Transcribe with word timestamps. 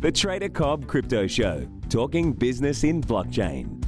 The 0.00 0.12
Trader 0.12 0.48
Cobb 0.48 0.86
Crypto 0.86 1.26
Show, 1.26 1.66
talking 1.88 2.32
business 2.32 2.84
in 2.84 3.02
blockchain. 3.02 3.82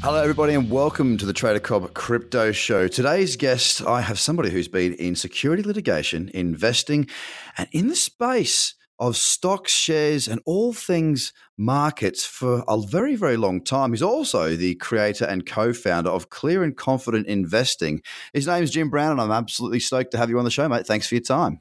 Hello, 0.00 0.22
everybody, 0.22 0.54
and 0.54 0.70
welcome 0.70 1.18
to 1.18 1.26
the 1.26 1.34
Trader 1.34 1.60
Cobb 1.60 1.92
Crypto 1.92 2.52
Show. 2.52 2.88
Today's 2.88 3.36
guest, 3.36 3.82
I 3.82 4.00
have 4.00 4.18
somebody 4.18 4.48
who's 4.48 4.68
been 4.68 4.94
in 4.94 5.14
security 5.14 5.62
litigation, 5.62 6.30
investing, 6.32 7.06
and 7.58 7.68
in 7.70 7.88
the 7.88 7.96
space 7.96 8.72
of 8.98 9.16
stocks, 9.16 9.72
shares, 9.72 10.28
and 10.28 10.40
all 10.44 10.72
things 10.72 11.32
markets 11.56 12.24
for 12.24 12.64
a 12.68 12.80
very, 12.80 13.14
very 13.14 13.36
long 13.36 13.62
time. 13.62 13.92
He's 13.92 14.02
also 14.02 14.56
the 14.56 14.74
creator 14.76 15.24
and 15.24 15.46
co 15.46 15.72
founder 15.72 16.10
of 16.10 16.30
Clear 16.30 16.62
and 16.62 16.76
Confident 16.76 17.26
Investing. 17.26 18.02
His 18.32 18.46
name 18.46 18.62
is 18.62 18.70
Jim 18.70 18.90
Brown, 18.90 19.12
and 19.12 19.20
I'm 19.20 19.30
absolutely 19.30 19.80
stoked 19.80 20.12
to 20.12 20.18
have 20.18 20.30
you 20.30 20.38
on 20.38 20.44
the 20.44 20.50
show, 20.50 20.68
mate. 20.68 20.86
Thanks 20.86 21.08
for 21.08 21.14
your 21.14 21.22
time. 21.22 21.60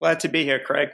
Glad 0.00 0.20
to 0.20 0.28
be 0.28 0.44
here, 0.44 0.58
Craig. 0.58 0.90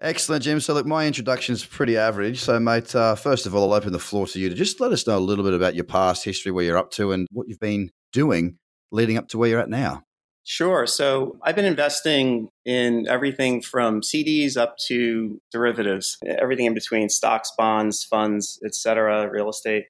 Excellent, 0.00 0.44
Jim. 0.44 0.60
So, 0.60 0.74
look, 0.74 0.86
my 0.86 1.06
introduction 1.06 1.54
is 1.54 1.64
pretty 1.64 1.96
average. 1.96 2.40
So, 2.40 2.60
mate, 2.60 2.94
uh, 2.94 3.14
first 3.14 3.46
of 3.46 3.54
all, 3.54 3.72
I'll 3.72 3.78
open 3.78 3.92
the 3.92 3.98
floor 3.98 4.26
to 4.26 4.38
you 4.38 4.48
to 4.50 4.54
just 4.54 4.80
let 4.80 4.92
us 4.92 5.06
know 5.06 5.16
a 5.16 5.20
little 5.20 5.44
bit 5.44 5.54
about 5.54 5.74
your 5.74 5.84
past 5.84 6.24
history, 6.24 6.52
where 6.52 6.64
you're 6.64 6.76
up 6.76 6.90
to, 6.92 7.12
and 7.12 7.26
what 7.32 7.48
you've 7.48 7.60
been 7.60 7.90
doing 8.12 8.58
leading 8.92 9.16
up 9.16 9.28
to 9.28 9.38
where 9.38 9.48
you're 9.48 9.60
at 9.60 9.70
now. 9.70 10.02
Sure. 10.48 10.86
So 10.86 11.36
I've 11.42 11.56
been 11.56 11.64
investing 11.64 12.50
in 12.64 13.08
everything 13.08 13.60
from 13.60 14.00
CDs 14.00 14.56
up 14.56 14.76
to 14.86 15.40
derivatives, 15.50 16.18
everything 16.24 16.66
in 16.66 16.74
between 16.74 17.08
stocks, 17.08 17.50
bonds, 17.58 18.04
funds, 18.04 18.60
etc., 18.64 19.28
real 19.28 19.50
estate. 19.50 19.86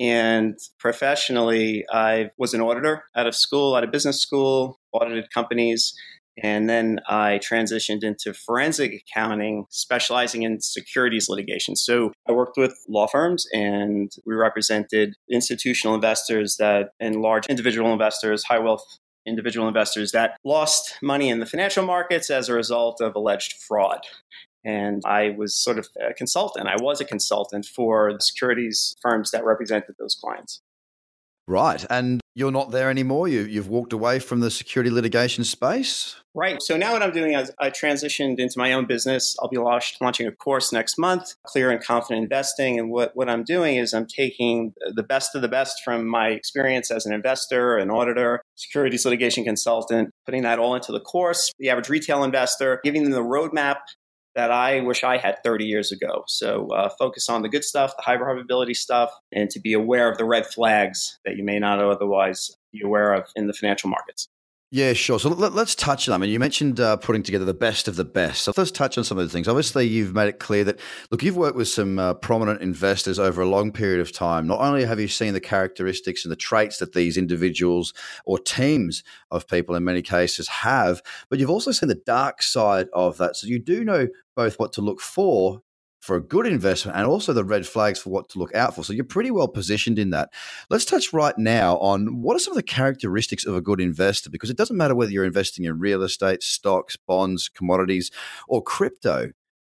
And 0.00 0.58
professionally, 0.80 1.84
I 1.92 2.30
was 2.38 2.54
an 2.54 2.60
auditor 2.60 3.04
out 3.14 3.28
of 3.28 3.36
school, 3.36 3.76
out 3.76 3.84
of 3.84 3.92
business 3.92 4.20
school, 4.20 4.80
audited 4.92 5.30
companies. 5.32 5.94
And 6.42 6.68
then 6.68 6.98
I 7.08 7.38
transitioned 7.38 8.02
into 8.02 8.34
forensic 8.34 8.92
accounting, 8.92 9.66
specializing 9.70 10.42
in 10.42 10.60
securities 10.60 11.28
litigation. 11.28 11.76
So 11.76 12.12
I 12.28 12.32
worked 12.32 12.56
with 12.56 12.74
law 12.88 13.06
firms 13.06 13.46
and 13.52 14.10
we 14.26 14.34
represented 14.34 15.14
institutional 15.30 15.94
investors 15.94 16.56
that 16.58 16.88
and 16.98 17.22
large 17.22 17.46
individual 17.46 17.92
investors, 17.92 18.42
high 18.42 18.58
wealth 18.58 18.98
individual 19.26 19.68
investors 19.68 20.12
that 20.12 20.36
lost 20.44 20.94
money 21.02 21.28
in 21.28 21.40
the 21.40 21.46
financial 21.46 21.84
markets 21.84 22.30
as 22.30 22.48
a 22.48 22.54
result 22.54 23.00
of 23.00 23.14
alleged 23.14 23.54
fraud. 23.66 24.00
And 24.64 25.02
I 25.06 25.30
was 25.30 25.54
sort 25.54 25.78
of 25.78 25.88
a 26.00 26.12
consultant. 26.12 26.68
I 26.68 26.76
was 26.80 27.00
a 27.00 27.04
consultant 27.04 27.64
for 27.64 28.12
the 28.12 28.20
securities 28.20 28.94
firms 29.00 29.30
that 29.30 29.44
represented 29.44 29.94
those 29.98 30.14
clients. 30.14 30.60
Right. 31.50 31.84
And 31.90 32.20
you're 32.36 32.52
not 32.52 32.70
there 32.70 32.90
anymore. 32.90 33.26
You, 33.26 33.40
you've 33.40 33.66
walked 33.66 33.92
away 33.92 34.20
from 34.20 34.38
the 34.38 34.52
security 34.52 34.88
litigation 34.88 35.42
space. 35.42 36.14
Right. 36.32 36.62
So 36.62 36.76
now 36.76 36.92
what 36.92 37.02
I'm 37.02 37.10
doing 37.10 37.34
is 37.34 37.50
I 37.58 37.70
transitioned 37.70 38.38
into 38.38 38.56
my 38.56 38.72
own 38.72 38.86
business. 38.86 39.34
I'll 39.40 39.48
be 39.48 39.58
launching 39.58 40.28
a 40.28 40.30
course 40.30 40.72
next 40.72 40.96
month, 40.96 41.34
Clear 41.44 41.72
and 41.72 41.82
Confident 41.82 42.22
Investing. 42.22 42.78
And 42.78 42.88
what, 42.88 43.16
what 43.16 43.28
I'm 43.28 43.42
doing 43.42 43.78
is 43.78 43.92
I'm 43.92 44.06
taking 44.06 44.74
the 44.94 45.02
best 45.02 45.34
of 45.34 45.42
the 45.42 45.48
best 45.48 45.82
from 45.84 46.06
my 46.06 46.28
experience 46.28 46.92
as 46.92 47.04
an 47.04 47.12
investor, 47.12 47.76
an 47.78 47.90
auditor, 47.90 48.42
securities 48.54 49.04
litigation 49.04 49.42
consultant, 49.42 50.10
putting 50.24 50.42
that 50.42 50.60
all 50.60 50.76
into 50.76 50.92
the 50.92 51.00
course, 51.00 51.52
the 51.58 51.68
average 51.68 51.88
retail 51.88 52.22
investor, 52.22 52.80
giving 52.84 53.02
them 53.02 53.12
the 53.12 53.24
roadmap 53.24 53.78
that 54.34 54.50
I 54.50 54.80
wish 54.80 55.02
I 55.02 55.16
had 55.16 55.38
30 55.44 55.64
years 55.64 55.90
ago. 55.92 56.24
So 56.28 56.68
uh, 56.68 56.88
focus 56.98 57.28
on 57.28 57.42
the 57.42 57.48
good 57.48 57.64
stuff, 57.64 57.96
the 57.96 58.02
high 58.02 58.16
probability 58.16 58.74
stuff, 58.74 59.10
and 59.32 59.50
to 59.50 59.60
be 59.60 59.72
aware 59.72 60.10
of 60.10 60.18
the 60.18 60.24
red 60.24 60.46
flags 60.46 61.18
that 61.24 61.36
you 61.36 61.44
may 61.44 61.58
not 61.58 61.80
otherwise 61.80 62.56
be 62.72 62.80
aware 62.84 63.12
of 63.12 63.26
in 63.34 63.46
the 63.46 63.52
financial 63.52 63.90
markets. 63.90 64.28
Yeah, 64.72 64.92
sure. 64.92 65.18
So 65.18 65.30
let, 65.30 65.52
us 65.52 65.74
touch 65.74 66.08
on. 66.08 66.14
I 66.14 66.18
mean, 66.18 66.30
you 66.30 66.38
mentioned 66.38 66.78
uh, 66.78 66.96
putting 66.96 67.24
together 67.24 67.44
the 67.44 67.52
best 67.52 67.88
of 67.88 67.96
the 67.96 68.04
best. 68.04 68.42
So 68.42 68.52
let's 68.56 68.70
touch 68.70 68.96
on 68.96 69.02
some 69.02 69.18
of 69.18 69.24
the 69.24 69.32
things. 69.32 69.48
Obviously, 69.48 69.88
you've 69.88 70.14
made 70.14 70.28
it 70.28 70.38
clear 70.38 70.62
that 70.62 70.78
look, 71.10 71.24
you've 71.24 71.36
worked 71.36 71.56
with 71.56 71.66
some 71.66 71.98
uh, 71.98 72.14
prominent 72.14 72.62
investors 72.62 73.18
over 73.18 73.42
a 73.42 73.48
long 73.48 73.72
period 73.72 73.98
of 73.98 74.12
time. 74.12 74.46
Not 74.46 74.60
only 74.60 74.84
have 74.84 75.00
you 75.00 75.08
seen 75.08 75.32
the 75.34 75.40
characteristics 75.40 76.24
and 76.24 76.30
the 76.30 76.36
traits 76.36 76.78
that 76.78 76.92
these 76.92 77.16
individuals 77.16 77.92
or 78.24 78.38
teams 78.38 79.02
of 79.32 79.48
people, 79.48 79.74
in 79.74 79.82
many 79.82 80.02
cases, 80.02 80.46
have, 80.46 81.02
but 81.28 81.40
you've 81.40 81.50
also 81.50 81.72
seen 81.72 81.88
the 81.88 81.96
dark 82.06 82.40
side 82.40 82.86
of 82.92 83.18
that. 83.18 83.34
So 83.34 83.48
you 83.48 83.58
do 83.58 83.82
know 83.82 84.06
both 84.36 84.60
what 84.60 84.72
to 84.74 84.82
look 84.82 85.00
for 85.00 85.62
for 86.00 86.16
a 86.16 86.22
good 86.22 86.46
investment 86.46 86.96
and 86.96 87.06
also 87.06 87.32
the 87.32 87.44
red 87.44 87.66
flags 87.66 87.98
for 87.98 88.10
what 88.10 88.28
to 88.30 88.38
look 88.38 88.54
out 88.54 88.74
for. 88.74 88.82
So 88.82 88.92
you're 88.92 89.04
pretty 89.04 89.30
well 89.30 89.48
positioned 89.48 89.98
in 89.98 90.10
that. 90.10 90.30
Let's 90.70 90.86
touch 90.86 91.12
right 91.12 91.36
now 91.38 91.76
on 91.78 92.22
what 92.22 92.34
are 92.36 92.40
some 92.40 92.52
of 92.52 92.56
the 92.56 92.62
characteristics 92.62 93.44
of 93.44 93.54
a 93.54 93.60
good 93.60 93.80
investor 93.80 94.30
because 94.30 94.50
it 94.50 94.56
doesn't 94.56 94.76
matter 94.76 94.94
whether 94.94 95.12
you're 95.12 95.24
investing 95.24 95.66
in 95.66 95.78
real 95.78 96.02
estate, 96.02 96.42
stocks, 96.42 96.96
bonds, 96.96 97.48
commodities, 97.48 98.10
or 98.48 98.62
crypto. 98.62 99.30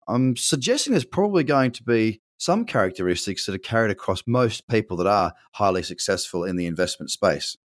I'm 0.08 0.36
suggesting 0.36 0.92
there's 0.92 1.06
probably 1.06 1.44
going 1.44 1.72
to 1.72 1.84
be 1.84 2.22
some 2.38 2.66
characteristics 2.66 3.46
that 3.46 3.56
are 3.56 3.60
carried 3.60 3.92
across 3.92 4.24
most 4.28 4.68
people 4.68 4.98
that 4.98 5.08
are 5.08 5.34
highly 5.54 5.84
successful 5.84 6.44
in 6.44 6.56
the 6.56 6.66
investment 6.66 7.10
space. 7.10 7.58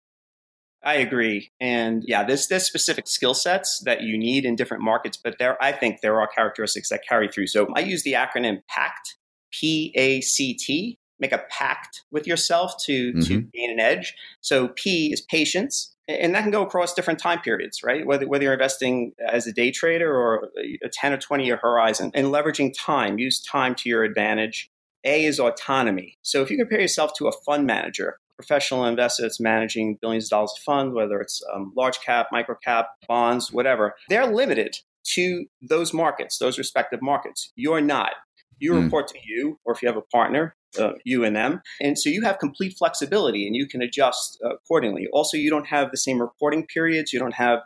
I 0.84 0.94
agree. 0.94 1.50
And 1.60 2.04
yeah, 2.06 2.24
there's, 2.24 2.46
there's 2.46 2.64
specific 2.64 3.08
skill 3.08 3.34
sets 3.34 3.80
that 3.84 4.02
you 4.02 4.16
need 4.16 4.44
in 4.44 4.54
different 4.54 4.82
markets, 4.82 5.16
but 5.16 5.36
there 5.38 5.62
I 5.62 5.72
think 5.72 6.00
there 6.00 6.20
are 6.20 6.28
characteristics 6.28 6.88
that 6.90 7.02
carry 7.06 7.28
through. 7.28 7.48
So 7.48 7.68
I 7.74 7.80
use 7.80 8.04
the 8.04 8.12
acronym 8.12 8.62
PACT, 8.68 9.16
P 9.50 9.92
A 9.96 10.20
C 10.20 10.54
T, 10.54 10.98
make 11.18 11.32
a 11.32 11.42
pact 11.50 12.02
with 12.10 12.26
yourself 12.26 12.74
to, 12.84 13.12
mm-hmm. 13.12 13.20
to 13.20 13.40
gain 13.52 13.70
an 13.72 13.80
edge. 13.80 14.14
So 14.40 14.68
P 14.68 15.12
is 15.12 15.20
patience. 15.20 15.94
And 16.06 16.34
that 16.34 16.42
can 16.42 16.50
go 16.50 16.62
across 16.62 16.94
different 16.94 17.18
time 17.18 17.40
periods, 17.40 17.82
right? 17.82 18.06
Whether, 18.06 18.26
whether 18.26 18.44
you're 18.44 18.54
investing 18.54 19.12
as 19.26 19.46
a 19.46 19.52
day 19.52 19.70
trader 19.70 20.14
or 20.14 20.48
a 20.82 20.88
10 20.88 21.12
or 21.12 21.18
20 21.18 21.44
year 21.44 21.58
horizon 21.60 22.12
and 22.14 22.28
leveraging 22.28 22.72
time, 22.74 23.18
use 23.18 23.42
time 23.42 23.74
to 23.74 23.88
your 23.88 24.04
advantage. 24.04 24.70
A 25.04 25.24
is 25.24 25.38
autonomy. 25.38 26.16
So 26.22 26.40
if 26.40 26.50
you 26.50 26.56
compare 26.56 26.80
yourself 26.80 27.12
to 27.18 27.28
a 27.28 27.32
fund 27.32 27.66
manager, 27.66 28.18
professional 28.38 28.84
investor 28.84 29.22
that's 29.22 29.40
managing 29.40 29.98
billions 30.00 30.26
of 30.26 30.30
dollars 30.30 30.54
of 30.56 30.62
funds, 30.62 30.94
whether 30.94 31.20
it's 31.20 31.42
um, 31.52 31.72
large 31.76 32.00
cap, 32.00 32.28
micro 32.30 32.54
cap, 32.64 32.86
bonds, 33.08 33.52
whatever, 33.52 33.94
they're 34.08 34.32
limited 34.32 34.76
to 35.14 35.46
those 35.60 35.92
markets, 35.92 36.38
those 36.38 36.56
respective 36.56 37.02
markets. 37.02 37.52
You're 37.56 37.80
not. 37.80 38.12
You 38.60 38.72
mm. 38.72 38.84
report 38.84 39.08
to 39.08 39.18
you, 39.24 39.58
or 39.64 39.74
if 39.74 39.82
you 39.82 39.88
have 39.88 39.96
a 39.96 40.02
partner, 40.02 40.54
uh, 40.78 40.92
you 41.04 41.24
and 41.24 41.34
them. 41.34 41.62
And 41.80 41.98
so 41.98 42.10
you 42.10 42.22
have 42.22 42.38
complete 42.38 42.76
flexibility 42.78 43.46
and 43.46 43.56
you 43.56 43.66
can 43.66 43.82
adjust 43.82 44.38
uh, 44.44 44.54
accordingly. 44.54 45.08
Also, 45.12 45.36
you 45.36 45.50
don't 45.50 45.66
have 45.66 45.90
the 45.90 45.96
same 45.96 46.20
reporting 46.20 46.66
periods. 46.66 47.12
You 47.12 47.18
don't 47.18 47.34
have 47.34 47.60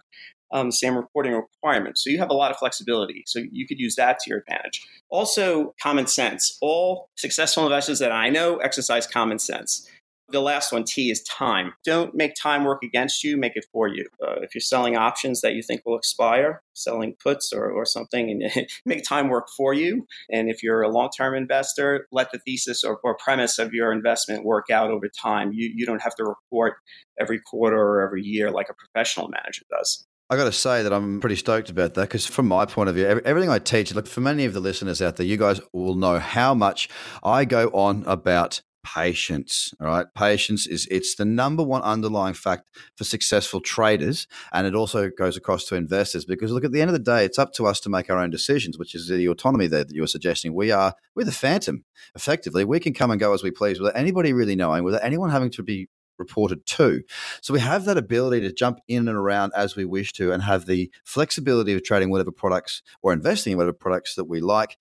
um, 0.53 0.71
same 0.71 0.95
reporting 0.97 1.33
requirements. 1.33 2.05
So 2.05 2.11
you 2.11 2.19
have 2.19 2.31
a 2.31 2.35
lot 2.35 2.51
of 2.51 2.59
flexibility. 2.59 3.25
So 3.27 3.41
you 3.51 3.67
could 3.67 3.79
use 3.79 3.97
that 3.97 4.19
to 4.21 4.31
your 4.31 4.41
advantage. 4.41 4.87
Also, 5.09 5.75
common 5.83 6.07
sense. 6.07 6.59
All 6.61 7.09
successful 7.17 7.65
investors 7.65 7.99
that 8.01 8.13
I 8.13 8.29
know 8.29 8.59
exercise 8.59 9.07
common 9.07 9.39
sense. 9.39 9.89
The 10.33 10.41
last 10.41 10.73
one, 10.73 10.85
T, 10.85 11.11
is 11.11 11.23
time. 11.25 11.75
Don't 11.85 12.15
make 12.15 12.35
time 12.35 12.65
work 12.65 12.83
against 12.83 13.23
you, 13.23 13.37
make 13.37 13.55
it 13.55 13.67
for 13.71 13.87
you. 13.87 14.07
Uh, 14.23 14.37
if 14.41 14.55
you're 14.55 14.63
selling 14.63 14.97
options 14.97 15.43
that 15.43 15.55
you 15.55 15.63
think 15.63 15.83
will 15.85 15.99
expire, 15.99 16.63
selling 16.73 17.15
puts 17.23 17.53
or, 17.53 17.71
or 17.71 17.85
something, 17.85 18.31
and 18.31 18.67
make 18.87 19.05
time 19.05 19.29
work 19.29 19.49
for 19.55 19.75
you. 19.75 20.07
And 20.31 20.49
if 20.49 20.63
you're 20.63 20.81
a 20.81 20.89
long 20.89 21.11
term 21.15 21.35
investor, 21.35 22.07
let 22.13 22.33
the 22.33 22.39
thesis 22.39 22.83
or, 22.83 22.99
or, 23.05 23.15
premise 23.23 23.59
of 23.59 23.75
your 23.75 23.93
investment 23.93 24.43
work 24.43 24.71
out 24.71 24.91
over 24.91 25.07
time. 25.09 25.53
You, 25.53 25.71
you 25.75 25.85
don't 25.85 26.01
have 26.01 26.15
to 26.15 26.25
report 26.25 26.77
every 27.21 27.39
quarter 27.39 27.77
or 27.77 28.01
every 28.01 28.23
year 28.23 28.51
like 28.51 28.71
a 28.71 28.75
professional 28.75 29.29
manager 29.29 29.65
does. 29.71 30.07
I 30.31 30.37
got 30.37 30.45
to 30.45 30.53
say 30.53 30.83
that 30.83 30.95
I'm 30.95 31.21
pretty 31.21 31.37
stoked 31.37 31.69
about 31.69 31.93
that 31.93 32.09
because, 32.09 32.25
from 32.25 32.49
my 32.49 32.65
point 32.65 32.89
of 32.89 32.95
view, 32.95 33.07
everything 33.07 33.51
I 33.51 33.59
teach, 33.59 33.95
look, 33.95 34.07
for 34.07 34.23
many 34.23 34.47
of 34.47 34.55
the 34.55 34.61
listeners 34.61 35.03
out 35.03 35.17
there, 35.17 35.27
you 35.27 35.37
guys 35.37 35.61
will 35.75 35.95
know 35.95 36.19
how 36.19 36.55
much 36.55 36.89
I 37.23 37.45
go 37.45 37.69
on 37.69 38.03
about 38.07 38.63
patience 38.85 39.73
all 39.81 39.87
right? 39.87 40.07
Patience 40.15 40.67
is 40.67 40.87
it's 40.91 41.15
the 41.15 41.25
number 41.25 41.63
one 41.63 41.83
underlying 41.83 42.35
fact 42.35 42.65
for 42.97 43.05
successful 43.05 43.61
traders 43.61 44.27
and 44.53 44.67
it 44.67 44.75
also 44.75 45.11
goes 45.11 45.37
across 45.37 45.65
to 45.67 45.75
investors 45.75 46.25
because 46.25 46.51
look 46.51 46.65
at 46.65 46.73
the 46.73 46.81
end 46.81 46.91
of 46.91 46.95
the 46.95 46.99
day 46.99 47.25
it's 47.25 47.39
up 47.39 47.53
to 47.55 47.67
us 47.67 47.81
to 47.81 47.91
make 47.91 48.11
our 48.11 48.19
own 48.19 48.31
decisions 48.31 48.79
which 48.79 48.95
is 48.95 49.09
the 49.09 49.29
autonomy 49.29 49.67
there 49.67 49.85
that 49.85 49.95
you 49.95 50.03
were 50.03 50.07
suggesting. 50.07 50.55
We 50.55 50.71
are 50.71 50.95
we're 51.15 51.25
the 51.25 51.33
phantom 51.33 51.85
effectively. 52.15 52.65
We 52.65 52.81
can 52.81 52.95
come 52.95 53.11
and 53.11 53.21
go 53.21 53.33
as 53.35 53.43
we 53.43 53.51
please 53.51 53.81
without 53.81 53.97
anybody 53.97 54.33
really 54.33 54.57
knowing 54.57 54.85
without 54.85 55.05
anyone 55.05 55.31
having 55.31 55.51
to 55.53 55.63
be 55.63 55.89
reported 56.19 56.65
to. 56.67 57.03
So 57.41 57.53
we 57.53 57.61
have 57.61 57.85
that 57.87 57.97
ability 57.97 58.41
to 58.43 58.53
jump 58.53 58.79
in 58.89 59.09
and 59.09 59.17
around 59.17 59.53
as 59.57 59.77
we 59.77 59.85
wish 59.85 60.13
to 60.15 60.33
and 60.33 60.43
have 60.43 60.67
the 60.67 60.91
flexibility 61.05 61.73
of 61.75 61.83
trading 61.83 62.11
whatever 62.11 62.31
products 62.31 62.83
or 63.03 63.13
investing 63.13 63.53
in 63.53 63.59
whatever 63.59 63.73
products 63.73 64.15
that 64.15 64.25
we 64.25 64.41
like 64.41 64.79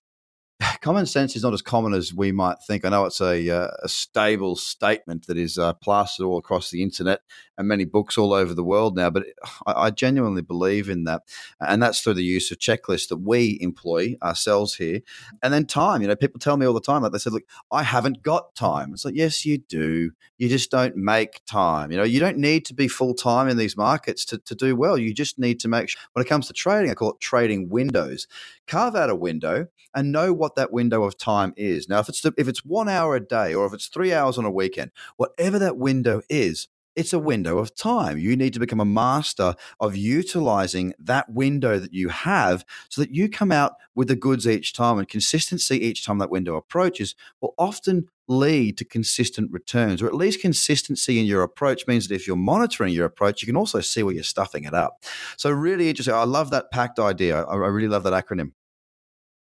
common 0.82 1.06
sense 1.06 1.36
is 1.36 1.44
not 1.44 1.54
as 1.54 1.62
common 1.62 1.94
as 1.94 2.14
we 2.14 2.32
might 2.32 2.58
think. 2.66 2.84
I 2.84 2.90
know 2.90 3.06
it's 3.06 3.22
a, 3.22 3.50
uh, 3.50 3.70
a 3.84 3.88
stable 3.88 4.56
statement 4.56 5.28
that 5.28 5.38
is 5.38 5.58
uh, 5.58 5.74
plastered 5.74 6.26
all 6.26 6.40
across 6.40 6.72
the 6.72 6.82
internet 6.82 7.22
and 7.58 7.68
many 7.68 7.86
books 7.86 8.18
all 8.18 8.34
over 8.34 8.54
the 8.54 8.64
world 8.64 8.96
now, 8.96 9.12
but 9.12 9.26
I, 9.68 9.74
I, 9.74 9.92
genuinely 9.92 10.42
believe 10.42 10.90
in 10.90 11.04
that. 11.04 11.22
And 11.60 11.82
that's 11.82 12.02
through 12.02 12.16
the 12.16 12.24
use 12.24 12.50
of 12.50 12.58
checklists 12.58 13.08
that 13.10 13.18
we 13.18 13.60
employ 13.62 14.16
ourselves 14.24 14.76
here. 14.76 15.02
And 15.44 15.54
then 15.54 15.66
time. 15.66 16.02
You 16.02 16.08
know, 16.08 16.16
people 16.16 16.40
tell 16.40 16.58
me 16.58 16.66
all 16.66 16.74
the 16.74 16.82
time, 16.82 17.04
like 17.04 17.12
they 17.12 17.20
said, 17.20 17.34
look, 17.34 17.44
I 17.72 17.84
haven't 17.84 18.24
got 18.24 18.56
time. 18.56 18.94
It's 18.94 19.06
like, 19.06 19.16
yes, 19.16 19.46
you 19.46 19.60
do. 19.60 20.12
You 20.40 20.50
just 20.50 20.72
don't 20.72 20.96
make 20.96 21.42
time. 21.46 21.92
You 21.92 21.98
know, 21.98 22.04
you 22.04 22.20
don't 22.20 22.38
need 22.38 22.66
to 22.66 22.74
be 22.74 22.88
full 22.88 23.14
time 23.14 23.48
in 23.48 23.58
these 23.58 23.78
markets 23.78 24.26
to, 24.26 24.40
to 24.40 24.56
do 24.56 24.76
well. 24.76 24.98
You 24.98 25.14
just 25.14 25.38
need 25.38 25.60
to 25.60 25.68
make 25.68 25.90
sure, 25.90 26.02
when 26.14 26.26
it 26.26 26.30
comes 26.30 26.48
to 26.48 26.54
trading, 26.54 26.90
I 26.90 26.96
call 26.96 27.12
it 27.12 27.20
trading 27.20 27.70
windows. 27.70 28.28
Carve 28.66 28.96
out 28.96 29.10
a 29.12 29.16
window 29.16 29.68
and 29.94 30.12
know 30.12 30.34
what 30.34 30.56
that 30.56 30.71
window 30.72 31.04
of 31.04 31.18
time 31.18 31.54
is. 31.58 31.88
Now, 31.90 32.00
if 32.00 32.10
it's 32.10 32.26
if 32.26 32.48
it's 32.48 32.66
one 32.66 32.90
hour 32.90 33.16
a 33.16 33.20
day 33.20 33.54
or 33.54 33.66
if 33.66 33.74
it's 33.74 33.88
three 33.88 34.14
hours 34.14 34.38
on 34.38 34.46
a 34.46 34.52
weekend, 34.52 34.92
whatever 35.18 35.60
that 35.60 35.78
window 35.78 36.22
is, 36.30 36.68
it's 36.96 37.14
a 37.14 37.20
window 37.20 37.58
of 37.58 37.76
time. 37.76 38.18
You 38.18 38.36
need 38.36 38.54
to 38.54 38.60
become 38.60 38.80
a 38.80 38.86
master 38.86 39.56
of 39.80 39.96
utilizing 39.96 40.94
that 41.00 41.32
window 41.32 41.80
that 41.80 41.94
you 41.94 42.10
have 42.10 42.66
so 42.90 43.02
that 43.02 43.16
you 43.16 43.30
come 43.30 43.52
out 43.52 43.74
with 43.96 44.08
the 44.08 44.16
goods 44.16 44.48
each 44.48 44.74
time 44.74 44.98
and 45.00 45.08
consistency 45.08 45.78
each 45.78 46.06
time 46.06 46.18
that 46.18 46.30
window 46.30 46.56
approaches 46.56 47.16
will 47.40 47.54
often 47.58 48.08
lead 48.28 48.78
to 48.78 48.86
consistent 48.86 49.52
returns 49.52 50.02
or 50.02 50.08
at 50.08 50.16
least 50.16 50.42
consistency 50.42 51.20
in 51.20 51.26
your 51.26 51.44
approach 51.44 51.86
means 51.86 52.08
that 52.08 52.16
if 52.16 52.26
you're 52.26 52.38
monitoring 52.38 52.94
your 52.94 53.06
approach 53.06 53.42
you 53.42 53.46
can 53.46 53.58
also 53.58 53.82
see 53.82 54.04
where 54.04 54.14
you're 54.14 54.24
stuffing 54.24 54.64
it 54.64 54.74
up 54.74 55.04
so 55.36 55.50
really 55.52 55.90
interesting 55.90 56.14
i 56.14 56.24
love 56.24 56.50
that 56.50 56.72
pact 56.72 56.98
idea 56.98 57.42
I 57.44 57.56
really 57.56 57.90
love 57.90 58.04
that 58.04 58.14
acronym 58.14 58.54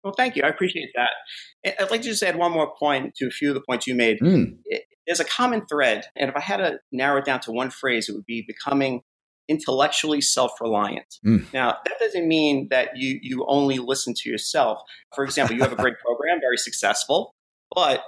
well, 0.03 0.13
thank 0.17 0.35
you. 0.35 0.43
I 0.43 0.47
appreciate 0.47 0.89
that. 0.95 1.75
I'd 1.79 1.91
like 1.91 2.01
to 2.01 2.09
just 2.09 2.23
add 2.23 2.35
one 2.35 2.51
more 2.51 2.73
point 2.77 3.15
to 3.15 3.27
a 3.27 3.29
few 3.29 3.49
of 3.49 3.55
the 3.55 3.61
points 3.61 3.85
you 3.85 3.95
made. 3.95 4.19
Mm. 4.19 4.57
There's 5.05 5.19
a 5.19 5.25
common 5.25 5.65
thread, 5.65 6.05
and 6.15 6.29
if 6.29 6.35
I 6.35 6.39
had 6.39 6.57
to 6.57 6.79
narrow 6.91 7.19
it 7.19 7.25
down 7.25 7.39
to 7.41 7.51
one 7.51 7.69
phrase, 7.69 8.09
it 8.09 8.13
would 8.13 8.25
be 8.25 8.43
becoming 8.47 9.01
intellectually 9.47 10.21
self-reliant. 10.21 11.17
Mm. 11.25 11.51
Now, 11.53 11.77
that 11.85 11.99
doesn't 11.99 12.27
mean 12.27 12.67
that 12.71 12.95
you 12.95 13.19
you 13.21 13.45
only 13.47 13.79
listen 13.79 14.13
to 14.17 14.29
yourself. 14.29 14.79
For 15.13 15.23
example, 15.23 15.55
you 15.55 15.61
have 15.61 15.73
a 15.73 15.75
great 15.75 15.99
program, 16.05 16.39
very 16.39 16.57
successful, 16.57 17.33
but 17.75 18.03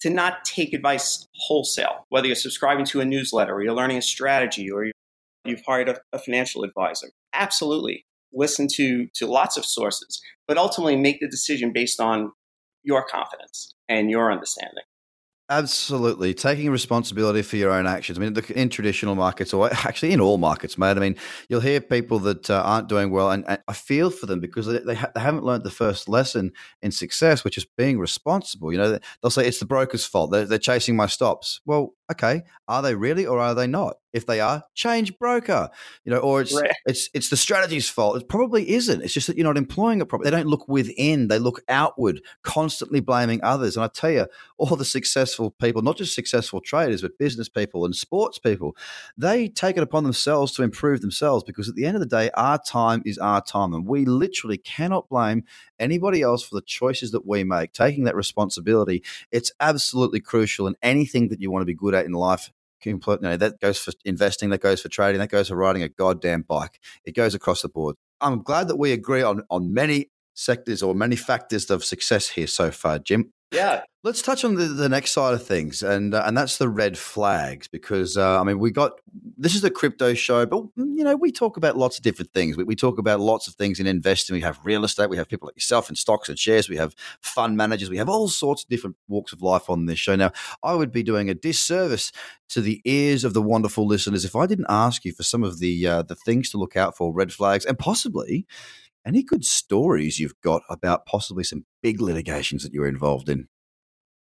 to 0.00 0.10
not 0.10 0.44
take 0.44 0.72
advice 0.72 1.28
wholesale, 1.34 2.06
whether 2.08 2.26
you're 2.26 2.36
subscribing 2.36 2.86
to 2.86 3.00
a 3.00 3.04
newsletter 3.04 3.54
or 3.54 3.62
you're 3.62 3.74
learning 3.74 3.98
a 3.98 4.02
strategy 4.02 4.70
or 4.70 4.86
you've 5.44 5.62
hired 5.66 5.90
a, 5.90 5.98
a 6.12 6.18
financial 6.18 6.64
advisor. 6.64 7.08
Absolutely 7.34 8.06
listen 8.32 8.66
to 8.76 9.06
to 9.14 9.26
lots 9.26 9.56
of 9.56 9.64
sources, 9.64 10.20
but 10.46 10.58
ultimately 10.58 10.96
make 10.96 11.20
the 11.20 11.28
decision 11.28 11.72
based 11.72 12.00
on 12.00 12.32
your 12.82 13.04
confidence 13.04 13.74
and 13.88 14.10
your 14.10 14.32
understanding. 14.32 14.84
Absolutely. 15.50 16.32
Taking 16.32 16.70
responsibility 16.70 17.42
for 17.42 17.56
your 17.56 17.72
own 17.72 17.84
actions. 17.84 18.16
I 18.16 18.20
mean, 18.20 18.36
in 18.54 18.68
traditional 18.68 19.16
markets, 19.16 19.52
or 19.52 19.68
actually 19.72 20.12
in 20.12 20.20
all 20.20 20.38
markets, 20.38 20.78
mate, 20.78 20.96
I 20.96 21.00
mean, 21.00 21.16
you'll 21.48 21.60
hear 21.60 21.80
people 21.80 22.20
that 22.20 22.48
uh, 22.48 22.62
aren't 22.64 22.88
doing 22.88 23.10
well, 23.10 23.32
and, 23.32 23.44
and, 23.48 23.58
I 23.66 23.72
feel 23.72 24.10
for 24.10 24.26
them 24.26 24.38
because 24.38 24.66
they, 24.66 24.78
they, 24.78 24.94
ha- 24.94 25.10
they, 25.12 25.20
haven't 25.20 25.42
learned 25.42 25.64
the 25.64 25.70
first 25.70 26.08
lesson 26.08 26.52
in 26.82 26.92
success, 26.92 27.42
which 27.42 27.58
is 27.58 27.66
being 27.76 27.98
responsible. 27.98 28.70
You 28.70 28.78
know, 28.78 28.98
they'll 29.22 29.30
say, 29.30 29.44
it's 29.44 29.58
the 29.58 29.66
broker's 29.66 30.06
fault. 30.06 30.30
They're, 30.30 30.46
they're 30.46 30.58
chasing 30.58 30.94
my 30.94 31.06
stops. 31.06 31.60
Well, 31.66 31.94
okay, 32.12 32.42
are 32.68 32.80
they 32.80 32.94
really 32.94 33.26
or 33.26 33.40
are 33.40 33.54
they 33.56 33.66
not? 33.66 33.96
If 34.12 34.26
they 34.26 34.40
are, 34.40 34.64
change 34.74 35.18
broker. 35.18 35.70
You 36.04 36.12
know, 36.12 36.18
or 36.18 36.40
it's 36.40 36.54
right. 36.54 36.70
it's 36.86 37.08
it's 37.14 37.30
the 37.30 37.36
strategy's 37.36 37.88
fault. 37.88 38.16
It 38.16 38.28
probably 38.28 38.70
isn't. 38.70 39.02
It's 39.02 39.14
just 39.14 39.26
that 39.26 39.36
you're 39.36 39.46
not 39.46 39.56
employing 39.56 40.00
it 40.00 40.08
properly. 40.08 40.30
They 40.30 40.36
don't 40.36 40.48
look 40.48 40.68
within; 40.68 41.28
they 41.28 41.38
look 41.38 41.62
outward, 41.68 42.20
constantly 42.42 43.00
blaming 43.00 43.40
others. 43.42 43.76
And 43.76 43.84
I 43.84 43.88
tell 43.88 44.10
you, 44.10 44.26
all 44.58 44.76
the 44.76 44.84
successful 44.84 45.50
people, 45.50 45.82
not 45.82 45.96
just 45.96 46.14
successful 46.14 46.60
traders, 46.60 47.02
but 47.02 47.18
business 47.18 47.48
people 47.48 47.84
and 47.84 47.94
sports 47.94 48.38
people, 48.38 48.76
they 49.16 49.48
take 49.48 49.76
it 49.76 49.82
upon 49.82 50.04
themselves 50.04 50.52
to 50.52 50.62
improve 50.62 51.00
themselves 51.00 51.44
because 51.44 51.68
at 51.68 51.74
the 51.74 51.86
end 51.86 51.96
of 51.96 52.00
the 52.00 52.06
day, 52.06 52.30
our 52.34 52.58
time 52.58 53.02
is 53.04 53.18
our 53.18 53.42
time, 53.42 53.72
and 53.72 53.86
we 53.86 54.04
literally 54.04 54.58
cannot 54.58 55.08
blame 55.08 55.44
anybody 55.78 56.22
else 56.22 56.42
for 56.42 56.54
the 56.54 56.62
choices 56.62 57.10
that 57.12 57.26
we 57.26 57.44
make. 57.44 57.72
Taking 57.72 58.04
that 58.04 58.16
responsibility, 58.16 59.02
it's 59.30 59.52
absolutely 59.60 60.20
crucial 60.20 60.66
in 60.66 60.74
anything 60.82 61.28
that 61.28 61.40
you 61.40 61.50
want 61.50 61.62
to 61.62 61.66
be 61.66 61.74
good 61.74 61.94
at 61.94 62.06
in 62.06 62.12
life 62.12 62.50
you 62.84 63.00
know, 63.20 63.36
that 63.36 63.60
goes 63.60 63.78
for 63.78 63.92
investing, 64.04 64.50
that 64.50 64.60
goes 64.60 64.80
for 64.80 64.88
trading, 64.88 65.20
that 65.20 65.30
goes 65.30 65.48
for 65.48 65.56
riding 65.56 65.82
a 65.82 65.88
goddamn 65.88 66.42
bike. 66.42 66.80
It 67.04 67.14
goes 67.14 67.34
across 67.34 67.62
the 67.62 67.68
board. 67.68 67.96
I'm 68.20 68.42
glad 68.42 68.68
that 68.68 68.76
we 68.76 68.92
agree 68.92 69.22
on, 69.22 69.42
on 69.50 69.72
many 69.72 70.10
sectors 70.34 70.82
or 70.82 70.94
many 70.94 71.16
factors 71.16 71.70
of 71.70 71.84
success 71.84 72.28
here 72.28 72.46
so 72.46 72.70
far, 72.70 72.98
Jim. 72.98 73.32
Yeah. 73.52 73.82
Let's 74.02 74.22
touch 74.22 74.44
on 74.44 74.54
the, 74.54 74.64
the 74.64 74.88
next 74.88 75.10
side 75.10 75.34
of 75.34 75.46
things, 75.46 75.82
and 75.82 76.14
uh, 76.14 76.22
and 76.24 76.34
that's 76.34 76.56
the 76.56 76.70
red 76.70 76.96
flags. 76.96 77.68
Because 77.68 78.16
uh, 78.16 78.40
I 78.40 78.44
mean, 78.44 78.58
we 78.58 78.70
got 78.70 78.92
this 79.36 79.54
is 79.54 79.62
a 79.62 79.70
crypto 79.70 80.14
show, 80.14 80.46
but 80.46 80.62
mm, 80.74 80.96
you 80.96 81.04
know, 81.04 81.16
we 81.16 81.30
talk 81.30 81.58
about 81.58 81.76
lots 81.76 81.98
of 81.98 82.02
different 82.02 82.32
things. 82.32 82.56
We, 82.56 82.64
we 82.64 82.74
talk 82.74 82.98
about 82.98 83.20
lots 83.20 83.46
of 83.46 83.54
things 83.56 83.78
in 83.78 83.86
investing. 83.86 84.34
We 84.34 84.40
have 84.40 84.58
real 84.64 84.84
estate. 84.84 85.10
We 85.10 85.18
have 85.18 85.28
people 85.28 85.48
like 85.48 85.56
yourself 85.56 85.90
in 85.90 85.96
stocks 85.96 86.30
and 86.30 86.38
shares. 86.38 86.70
We 86.70 86.78
have 86.78 86.94
fund 87.20 87.58
managers. 87.58 87.90
We 87.90 87.98
have 87.98 88.08
all 88.08 88.28
sorts 88.28 88.62
of 88.62 88.70
different 88.70 88.96
walks 89.06 89.34
of 89.34 89.42
life 89.42 89.68
on 89.68 89.84
this 89.84 89.98
show. 89.98 90.16
Now, 90.16 90.32
I 90.62 90.74
would 90.74 90.92
be 90.92 91.02
doing 91.02 91.28
a 91.28 91.34
disservice 91.34 92.10
to 92.50 92.62
the 92.62 92.80
ears 92.86 93.22
of 93.22 93.34
the 93.34 93.42
wonderful 93.42 93.86
listeners 93.86 94.24
if 94.24 94.34
I 94.34 94.46
didn't 94.46 94.66
ask 94.70 95.04
you 95.04 95.12
for 95.12 95.24
some 95.24 95.44
of 95.44 95.58
the 95.58 95.86
uh, 95.86 96.02
the 96.02 96.14
things 96.14 96.48
to 96.50 96.58
look 96.58 96.74
out 96.74 96.96
for, 96.96 97.12
red 97.12 97.34
flags, 97.34 97.66
and 97.66 97.78
possibly 97.78 98.46
any 99.06 99.22
good 99.22 99.44
stories 99.44 100.18
you've 100.18 100.40
got 100.42 100.62
about 100.68 101.06
possibly 101.06 101.44
some 101.44 101.64
big 101.82 102.00
litigations 102.00 102.62
that 102.62 102.72
you're 102.72 102.88
involved 102.88 103.28
in? 103.28 103.48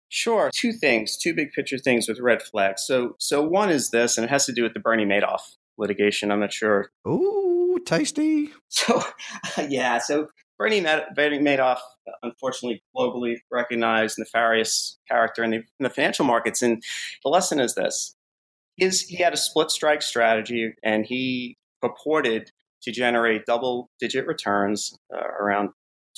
Sure. 0.08 0.50
Two 0.52 0.72
things, 0.72 1.17
two 1.17 1.34
big 1.34 1.52
picture 1.52 1.78
things 1.78 2.08
with 2.08 2.19
red 2.19 2.43
flags. 2.43 2.82
So, 2.84 3.14
so 3.19 3.43
one 3.43 3.70
is 3.70 3.90
this, 3.90 4.19
and 4.19 4.25
it 4.25 4.31
has 4.31 4.44
to 4.46 4.52
do 4.52 4.64
with 4.64 4.75
the 4.75 4.81
Bernie 4.81 5.06
Madoff 5.06 5.40
litigation. 5.78 6.31
I'm 6.31 6.40
not 6.40 6.52
sure. 6.52 6.90
Ooh, 7.06 7.78
tasty. 7.84 8.50
So, 8.69 9.02
yeah. 9.69 9.99
So 9.99 10.28
Bernie, 10.58 10.81
Bernie 11.14 11.38
Madoff, 11.38 11.78
unfortunately, 12.22 12.82
globally 12.96 13.37
recognized 13.50 14.17
nefarious 14.19 14.99
character 15.08 15.43
in 15.44 15.50
the, 15.50 15.56
in 15.56 15.64
the 15.81 15.90
financial 15.90 16.25
markets. 16.25 16.62
And 16.62 16.82
the 17.25 17.31
lesson 17.31 17.61
is 17.61 17.75
this: 17.75 18.14
is 18.78 19.02
he 19.02 19.17
had 19.22 19.32
a 19.32 19.37
split 19.37 19.70
strike 19.70 20.02
strategy, 20.02 20.75
and 20.82 21.05
he 21.06 21.56
purported 21.81 22.52
to 22.82 22.93
generate 22.93 23.47
double 23.47 23.88
digit 23.99 24.27
returns 24.27 24.97
uh, 25.15 25.19
around 25.19 25.71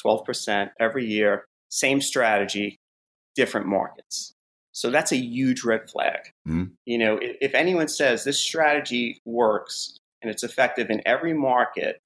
12% 0.04 0.70
every 0.80 1.06
year. 1.06 1.44
Same 1.70 2.00
strategy, 2.00 2.78
different 3.34 3.66
markets. 3.66 4.34
So 4.72 4.90
that's 4.90 5.12
a 5.12 5.16
huge 5.16 5.64
red 5.64 5.90
flag. 5.90 6.32
Mm-hmm. 6.48 6.64
You 6.86 6.98
know, 6.98 7.18
if, 7.18 7.36
if 7.40 7.54
anyone 7.54 7.88
says 7.88 8.24
this 8.24 8.38
strategy 8.38 9.20
works 9.24 9.98
and 10.22 10.30
it's 10.30 10.42
effective 10.42 10.90
in 10.90 11.02
every 11.06 11.34
market, 11.34 12.00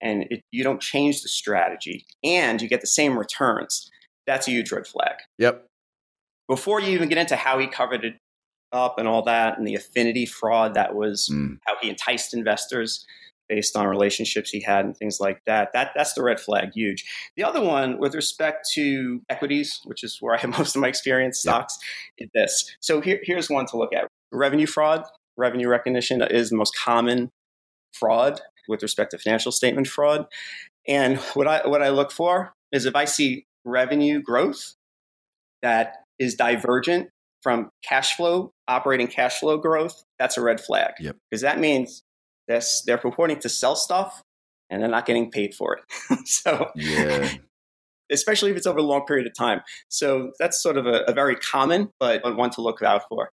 and 0.00 0.26
it, 0.30 0.42
you 0.52 0.62
don't 0.62 0.80
change 0.80 1.22
the 1.22 1.28
strategy 1.28 2.06
and 2.22 2.62
you 2.62 2.68
get 2.68 2.80
the 2.80 2.86
same 2.86 3.18
returns, 3.18 3.90
that's 4.26 4.46
a 4.46 4.52
huge 4.52 4.70
red 4.70 4.86
flag. 4.86 5.16
Yep. 5.38 5.66
Before 6.46 6.80
you 6.80 6.90
even 6.90 7.08
get 7.08 7.18
into 7.18 7.36
how 7.36 7.58
he 7.58 7.66
covered 7.66 8.04
it 8.04 8.14
up 8.72 8.98
and 8.98 9.08
all 9.08 9.22
that, 9.22 9.58
and 9.58 9.66
the 9.66 9.74
affinity 9.74 10.26
fraud 10.26 10.74
that 10.74 10.94
was 10.94 11.28
mm. 11.32 11.58
how 11.66 11.74
he 11.80 11.88
enticed 11.88 12.34
investors, 12.34 13.04
based 13.48 13.76
on 13.76 13.86
relationships 13.86 14.50
he 14.50 14.60
had 14.60 14.84
and 14.84 14.96
things 14.96 15.18
like 15.20 15.40
that. 15.46 15.72
That 15.72 15.92
that's 15.94 16.14
the 16.14 16.22
red 16.22 16.40
flag, 16.40 16.70
huge. 16.74 17.04
The 17.36 17.44
other 17.44 17.62
one, 17.62 17.98
with 17.98 18.14
respect 18.14 18.68
to 18.74 19.22
equities, 19.28 19.80
which 19.84 20.04
is 20.04 20.18
where 20.20 20.34
I 20.34 20.38
have 20.38 20.50
most 20.58 20.76
of 20.76 20.82
my 20.82 20.88
experience, 20.88 21.40
stocks, 21.40 21.76
is 22.18 22.28
this. 22.34 22.76
So 22.80 23.00
here, 23.00 23.20
here's 23.22 23.50
one 23.50 23.66
to 23.66 23.76
look 23.76 23.92
at: 23.92 24.08
revenue 24.32 24.66
fraud. 24.66 25.04
Revenue 25.36 25.68
recognition 25.68 26.20
is 26.22 26.50
the 26.50 26.56
most 26.56 26.76
common 26.76 27.30
fraud 27.92 28.40
with 28.68 28.82
respect 28.82 29.12
to 29.12 29.18
financial 29.18 29.52
statement 29.52 29.86
fraud. 29.86 30.26
And 30.86 31.18
what 31.34 31.46
I 31.46 31.66
what 31.66 31.82
I 31.82 31.90
look 31.90 32.10
for 32.10 32.52
is 32.72 32.86
if 32.86 32.96
I 32.96 33.04
see 33.04 33.46
revenue 33.64 34.20
growth 34.20 34.74
that 35.62 35.94
is 36.18 36.34
divergent 36.34 37.10
from 37.42 37.70
cash 37.82 38.16
flow, 38.16 38.52
operating 38.66 39.06
cash 39.06 39.38
flow 39.38 39.56
growth, 39.58 40.04
that's 40.18 40.36
a 40.36 40.40
red 40.40 40.60
flag. 40.60 40.92
Yep. 40.98 41.16
Because 41.30 41.42
that 41.42 41.58
means 41.58 42.02
they're, 42.48 42.62
they're 42.86 42.98
purporting 42.98 43.38
to 43.40 43.48
sell 43.48 43.76
stuff 43.76 44.22
and 44.70 44.82
they're 44.82 44.90
not 44.90 45.06
getting 45.06 45.30
paid 45.30 45.54
for 45.54 45.76
it. 45.76 46.18
so, 46.26 46.70
yeah. 46.74 47.32
especially 48.10 48.50
if 48.50 48.56
it's 48.56 48.66
over 48.66 48.78
a 48.78 48.82
long 48.82 49.04
period 49.06 49.26
of 49.26 49.34
time. 49.34 49.60
So 49.88 50.32
that's 50.38 50.62
sort 50.62 50.78
of 50.78 50.86
a, 50.86 51.02
a 51.06 51.12
very 51.12 51.36
common, 51.36 51.90
but 52.00 52.22
one 52.36 52.50
to 52.50 52.62
look 52.62 52.82
out 52.82 53.02
for. 53.08 53.30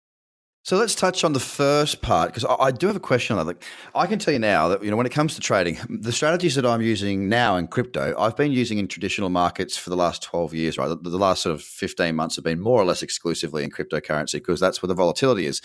So 0.66 0.78
let's 0.78 0.96
touch 0.96 1.24
on 1.24 1.34
the 1.34 1.40
first 1.40 2.02
part 2.02 2.30
because 2.30 2.44
I, 2.44 2.56
I, 2.56 2.72
do 2.72 2.88
have 2.88 2.96
a 2.96 3.00
question 3.00 3.38
on 3.38 3.46
that. 3.46 3.54
Like, 3.54 3.64
I 3.94 4.08
can 4.08 4.18
tell 4.18 4.34
you 4.34 4.40
now 4.40 4.68
that 4.70 4.84
you 4.84 4.90
know 4.90 4.98
when 4.98 5.06
it 5.06 5.12
comes 5.12 5.36
to 5.36 5.40
trading, 5.40 5.78
the 5.90 6.12
strategies 6.12 6.56
that 6.56 6.66
I'm 6.66 6.82
using 6.82 7.30
now 7.30 7.56
in 7.58 7.68
crypto, 7.68 8.16
I've 8.18 8.36
been 8.36 8.52
using 8.52 8.80
in 8.80 8.88
traditional 8.88 9.30
markets 9.30 9.78
for 9.78 9.92
the 9.92 9.96
last 9.96 10.24
12 10.24 10.56
years. 10.56 10.80
Right, 10.80 10.88
the, 10.88 10.96
the 10.96 11.20
last 11.20 11.44
sort 11.44 11.54
of 11.54 11.62
15 11.62 12.16
months 12.16 12.36
have 12.38 12.44
been 12.44 12.60
more 12.60 12.82
or 12.82 12.84
less 12.84 13.04
exclusively 13.04 13.64
in 13.64 13.70
cryptocurrency 13.70 14.34
because 14.34 14.60
that's 14.60 14.82
where 14.82 14.88
the 14.88 14.96
volatility 14.96 15.46
is. 15.46 15.62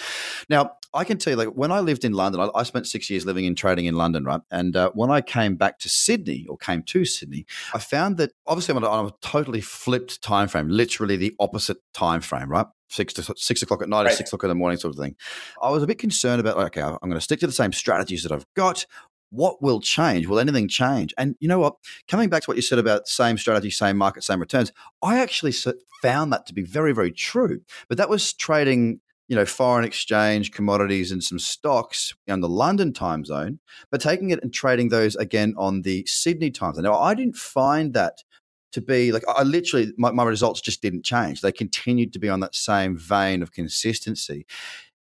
Now, 0.50 0.73
I 0.92 1.04
can 1.04 1.16
tell 1.16 1.30
you, 1.30 1.38
like 1.38 1.57
when 1.57 1.73
I 1.73 1.80
lived 1.80 2.04
in 2.04 2.12
London, 2.12 2.42
I, 2.42 2.59
I 2.59 2.62
spent 2.64 2.87
six 2.87 3.09
years 3.09 3.25
living 3.25 3.47
and 3.47 3.57
trading 3.57 3.87
in 3.87 3.95
London, 3.95 4.25
right? 4.25 4.42
And 4.50 4.76
uh, 4.76 4.90
when 4.92 5.11
I 5.11 5.23
came 5.23 5.57
back 5.57 5.78
to 5.78 5.88
Sydney 5.88 6.45
or 6.47 6.59
came 6.59 6.83
to 6.83 7.07
Sydney, 7.07 7.47
I 7.73 7.78
found 7.78 8.19
that 8.19 8.33
obviously 8.47 8.73
I'm 8.73 8.85
on 8.85 8.90
a, 8.90 8.90
on 8.90 9.07
a 9.07 9.12
totally 9.23 9.62
flipped 9.62 10.21
time 10.21 10.49
frame, 10.49 10.69
literally 10.69 11.16
the 11.16 11.35
opposite 11.40 11.78
time 11.95 12.21
frame, 12.21 12.50
right? 12.50 12.66
Six 12.90 13.14
to 13.14 13.35
six 13.37 13.62
o'clock 13.62 13.82
at 13.82 13.88
night 13.88 14.02
Right. 14.02 14.12
or 14.12 14.16
six 14.16 14.30
o'clock 14.30 14.44
in 14.44 14.49
the 14.49 14.54
morning, 14.56 14.78
sort 14.78 14.94
of 14.94 15.00
thing. 15.00 15.14
I 15.62 15.70
was 15.70 15.82
a 15.82 15.87
bit 15.87 15.99
concerned 15.99 16.40
about, 16.40 16.56
like, 16.56 16.76
okay, 16.76 16.82
I'm 16.82 17.09
going 17.09 17.14
to 17.14 17.20
stick 17.20 17.38
to 17.40 17.47
the 17.47 17.52
same 17.52 17.73
strategies 17.73 18.25
that 18.25 18.32
I've 18.32 18.47
got. 18.54 18.85
What 19.30 19.62
will 19.62 19.80
change? 19.80 20.26
Will 20.26 20.40
anything 20.40 20.66
change? 20.66 21.14
And 21.16 21.37
you 21.38 21.47
know 21.47 21.61
what? 21.61 21.76
Coming 22.09 22.28
back 22.28 22.42
to 22.42 22.50
what 22.50 22.56
you 22.56 22.62
said 22.62 22.80
about 22.80 23.06
same 23.06 23.38
strategy, 23.38 23.70
same 23.70 23.97
market, 23.97 24.25
same 24.25 24.40
returns, 24.40 24.73
I 25.02 25.20
actually 25.20 25.54
found 26.02 26.32
that 26.32 26.47
to 26.47 26.54
be 26.54 26.64
very, 26.64 26.92
very 26.92 27.12
true. 27.12 27.61
But 27.88 27.97
that 27.99 28.09
was 28.09 28.32
trading, 28.32 29.00
you 29.28 29.37
know, 29.37 29.47
foreign 29.47 29.85
exchange, 29.85 30.50
commodities, 30.50 31.12
and 31.12 31.23
some 31.23 31.38
stocks 31.38 32.12
on 32.28 32.40
the 32.40 32.49
London 32.49 32.92
time 32.92 33.25
zone, 33.25 33.61
but 33.92 34.00
taking 34.00 34.30
it 34.30 34.42
and 34.42 34.52
trading 34.52 34.88
those 34.88 35.14
again 35.14 35.54
on 35.56 35.82
the 35.82 36.04
Sydney 36.06 36.50
time 36.50 36.75
zone. 36.75 36.82
Now, 36.82 36.99
I 36.99 37.14
didn't 37.14 37.37
find 37.37 37.94
that 37.94 38.25
to 38.72 38.80
be 38.80 39.12
like, 39.12 39.24
I 39.28 39.42
literally, 39.42 39.92
my, 39.96 40.10
my 40.10 40.24
results 40.24 40.60
just 40.60 40.82
didn't 40.82 41.04
change. 41.04 41.40
They 41.40 41.52
continued 41.52 42.12
to 42.12 42.18
be 42.18 42.28
on 42.28 42.40
that 42.40 42.54
same 42.54 42.96
vein 42.96 43.42
of 43.42 43.52
consistency. 43.52 44.46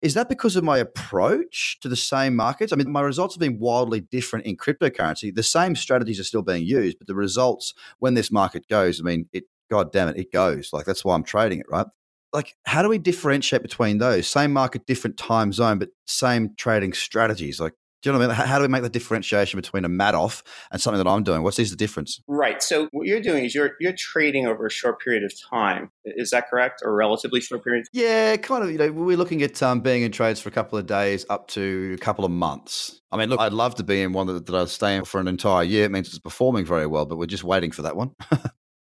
Is 0.02 0.14
that 0.14 0.30
because 0.30 0.56
of 0.56 0.64
my 0.64 0.78
approach 0.78 1.78
to 1.82 1.90
the 1.90 1.96
same 1.96 2.36
markets? 2.36 2.72
I 2.72 2.78
mean, 2.78 2.90
my 2.90 3.02
results 3.02 3.36
have 3.36 3.42
been 3.42 3.60
wildly 3.60 4.00
different 4.00 4.46
in 4.46 4.56
cryptocurrency. 4.56 5.36
The 5.36 5.44
same 5.44 5.76
strategies 5.76 6.20
are 6.20 6.24
still 6.24 6.42
being 6.42 6.64
used, 6.64 6.98
but 7.00 7.08
the 7.08 7.16
results 7.16 7.74
when 8.00 8.14
this 8.14 8.32
market 8.32 8.68
goes, 8.70 9.02
I 9.02 9.04
mean, 9.04 9.28
it, 9.34 9.44
God 9.70 9.92
damn 9.92 10.08
it, 10.08 10.18
it 10.18 10.32
goes. 10.32 10.72
Like, 10.72 10.86
that's 10.86 11.04
why 11.04 11.16
I'm 11.16 11.24
trading 11.24 11.60
it, 11.60 11.66
right? 11.70 11.86
Like, 12.32 12.56
how 12.66 12.82
do 12.82 12.90
we 12.90 12.98
differentiate 12.98 13.62
between 13.62 13.98
those? 13.98 14.28
Same 14.28 14.54
market, 14.54 14.86
different 14.86 15.18
time 15.18 15.52
zone, 15.52 15.80
but 15.80 15.90
same 16.06 16.54
trading 16.56 16.94
strategies. 16.94 17.60
Like, 17.60 17.74
do 18.02 18.10
you 18.10 18.14
know 18.14 18.20
what 18.20 18.32
I 18.32 18.38
mean? 18.38 18.48
How, 18.48 18.58
do 18.58 18.62
we 18.62 18.68
make 18.70 18.82
the 18.82 18.90
differentiation 18.90 19.58
between 19.58 19.84
a 19.84 19.90
Madoff 19.90 20.42
and 20.72 20.82
something 20.82 21.04
that 21.04 21.10
I'm 21.10 21.24
doing? 21.24 21.44
What's 21.44 21.60
is 21.60 21.70
the 21.70 21.76
difference? 21.76 22.22
Right. 22.28 22.64
So 22.64 22.88
what 22.92 23.08
you're 23.08 23.22
doing 23.22 23.44
is 23.44 23.54
you're 23.54 23.72
you're 23.82 23.94
trading 23.94 24.48
over 24.48 24.66
a 24.66 24.72
short 24.72 25.02
period 25.02 25.24
of 25.24 25.34
time. 25.50 25.92
Is 26.06 26.30
that 26.30 26.50
correct? 26.50 26.82
Or 26.84 26.96
relatively 26.96 27.42
short 27.42 27.64
period? 27.64 27.88
Yeah, 27.92 28.38
kind 28.38 28.64
of. 28.64 28.72
You 28.72 28.78
know, 28.78 28.92
we're 28.92 29.18
looking 29.18 29.42
at 29.42 29.62
um, 29.62 29.82
being 29.82 30.04
in 30.04 30.14
trades 30.14 30.40
for 30.40 30.48
a 30.48 30.52
couple 30.52 30.80
of 30.80 30.86
days 30.86 31.26
up 31.30 31.50
to 31.50 31.96
a 32.00 32.02
couple 32.02 32.24
of 32.24 32.32
months. 32.32 33.02
I 33.12 33.18
mean, 33.18 33.30
look, 33.30 33.40
I'd 33.40 33.54
love 33.54 33.76
to 33.76 33.84
be 33.84 34.02
in 34.02 34.14
one 34.14 34.28
that, 34.28 34.46
that 34.46 34.56
I 34.56 34.66
stay 34.66 34.96
in 34.96 35.04
for 35.04 35.20
an 35.20 35.28
entire 35.28 35.64
year. 35.64 35.84
It 35.84 35.92
means 35.92 36.08
it's 36.08 36.20
performing 36.20 36.66
very 36.66 36.86
well, 36.86 37.06
but 37.06 37.18
we're 37.18 37.26
just 37.26 37.44
waiting 37.44 37.72
for 37.72 37.82
that 37.82 37.96
one. 37.96 38.12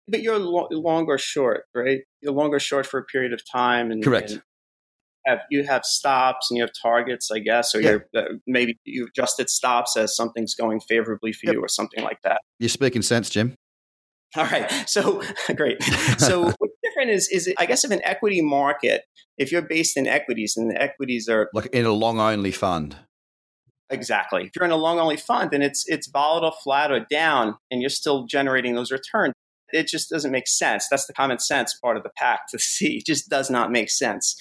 But 0.09 0.23
you're 0.23 0.41
lo- 0.41 0.67
long 0.73 1.07
or 1.07 1.19
short, 1.19 1.67
right? 1.73 2.01
You're 2.21 2.33
long 2.33 2.53
or 2.53 2.59
short 2.59 2.85
for 2.85 2.99
a 2.99 3.05
period 3.05 3.33
of 3.33 3.43
time, 3.49 3.93
and 3.93 4.03
Correct. 4.03 4.33
and 4.33 4.43
have 5.27 5.41
you 5.51 5.65
have 5.65 5.85
stops 5.85 6.51
and 6.51 6.57
you 6.59 6.63
have 6.63 6.73
targets, 6.83 7.31
I 7.31 7.39
guess, 7.41 7.75
or 7.75 7.81
Yeah. 7.81 7.91
you're 7.91 8.07
uh, 8.17 8.29
maybe 8.47 8.79
you 8.85 9.07
adjusted 9.07 9.51
stops 9.51 9.97
as 9.97 10.15
something's 10.17 10.55
going 10.55 10.81
favorably 10.81 11.33
for 11.33 11.47
Yep. 11.47 11.55
you, 11.55 11.61
or 11.63 11.69
something 11.69 12.03
like 12.03 12.19
that. 12.25 12.41
You're 12.59 12.69
speaking 12.69 13.03
sense, 13.03 13.31
Jim. 13.31 13.55
All 14.37 14.45
right. 14.47 14.71
So 14.89 15.23
great. 15.57 15.83
So 16.19 16.45
what's 16.59 16.75
different 16.83 17.11
is 17.11 17.29
is 17.29 17.47
it, 17.47 17.57
I 17.59 17.67
guess 17.67 17.85
if 17.85 17.91
an 17.91 18.01
equity 18.05 18.41
market, 18.43 19.03
if 19.39 19.51
you're 19.53 19.63
based 19.63 19.97
in 19.97 20.07
equities 20.07 20.55
and 20.57 20.71
the 20.71 20.81
equities 20.81 21.29
are 21.29 21.49
Like 21.55 21.67
in 21.67 21.85
a 21.87 21.93
long 21.93 22.19
only 22.21 22.53
fund. 22.53 22.97
exactly 23.91 24.45
if 24.45 24.51
you're 24.55 24.65
in 24.65 24.71
a 24.71 24.77
long 24.77 24.99
only 25.01 25.17
fund 25.17 25.53
and 25.53 25.63
it's 25.63 25.85
it's 25.89 26.09
volatile, 26.09 26.53
flat 26.63 26.91
or 26.93 27.05
down, 27.11 27.57
and 27.71 27.81
you're 27.81 27.91
still 27.91 28.25
generating 28.27 28.75
those 28.75 28.91
returns, 28.93 29.35
it 29.73 29.89
just 29.89 30.11
doesn't 30.11 30.33
make 30.33 30.49
sense. 30.49 30.87
That's 30.89 31.07
the 31.07 31.13
common 31.13 31.39
sense 31.39 31.75
part 31.75 31.97
of 31.97 32.03
the 32.03 32.11
PACT 32.17 32.51
to 32.51 32.59
see. 32.61 32.99
It 32.99 33.07
just 33.07 33.29
does 33.29 33.51
not 33.51 33.71
make 33.71 33.91
sense 33.91 34.37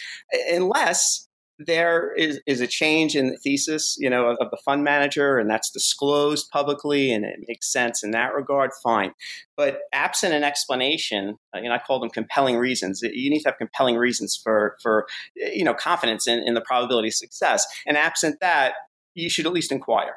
unless 0.50 1.27
there 1.59 2.13
is, 2.13 2.39
is 2.48 2.62
a 2.62 2.67
change 2.67 3.15
in 3.15 3.31
the 3.31 3.38
thesis, 3.38 3.98
you 4.00 4.09
know, 4.09 4.27
of, 4.27 4.38
of 4.39 4.50
the 4.50 4.57
fund 4.63 4.83
manager, 4.83 5.38
and 5.38 5.50
that's 5.50 5.69
disclosed 5.69 6.50
publicly, 6.51 7.12
and 7.12 7.25
it 7.25 7.39
makes 7.48 7.71
sense 7.71 8.01
in 8.01 8.12
that 8.12 8.33
regard. 8.33 8.71
Fine, 8.81 9.12
but 9.57 9.79
absent 9.91 10.33
an 10.33 10.43
explanation, 10.43 11.38
uh, 11.53 11.59
you 11.59 11.67
know, 11.67 11.75
I 11.75 11.79
call 11.79 12.00
them 12.00 12.09
compelling 12.09 12.55
reasons. 12.55 13.01
You 13.01 13.29
need 13.29 13.41
to 13.41 13.50
have 13.50 13.57
compelling 13.57 13.98
reasons 13.98 14.39
for 14.41 14.77
for 14.81 15.05
you 15.36 15.65
know 15.65 15.74
confidence 15.74 16.27
in, 16.27 16.39
in 16.39 16.53
the 16.53 16.62
probability 16.62 17.09
of 17.09 17.15
success, 17.15 17.65
and 17.86 17.98
absent 17.98 18.38
that, 18.39 18.74
you 19.13 19.29
should 19.29 19.45
at 19.45 19.51
least 19.51 19.71
inquire. 19.71 20.15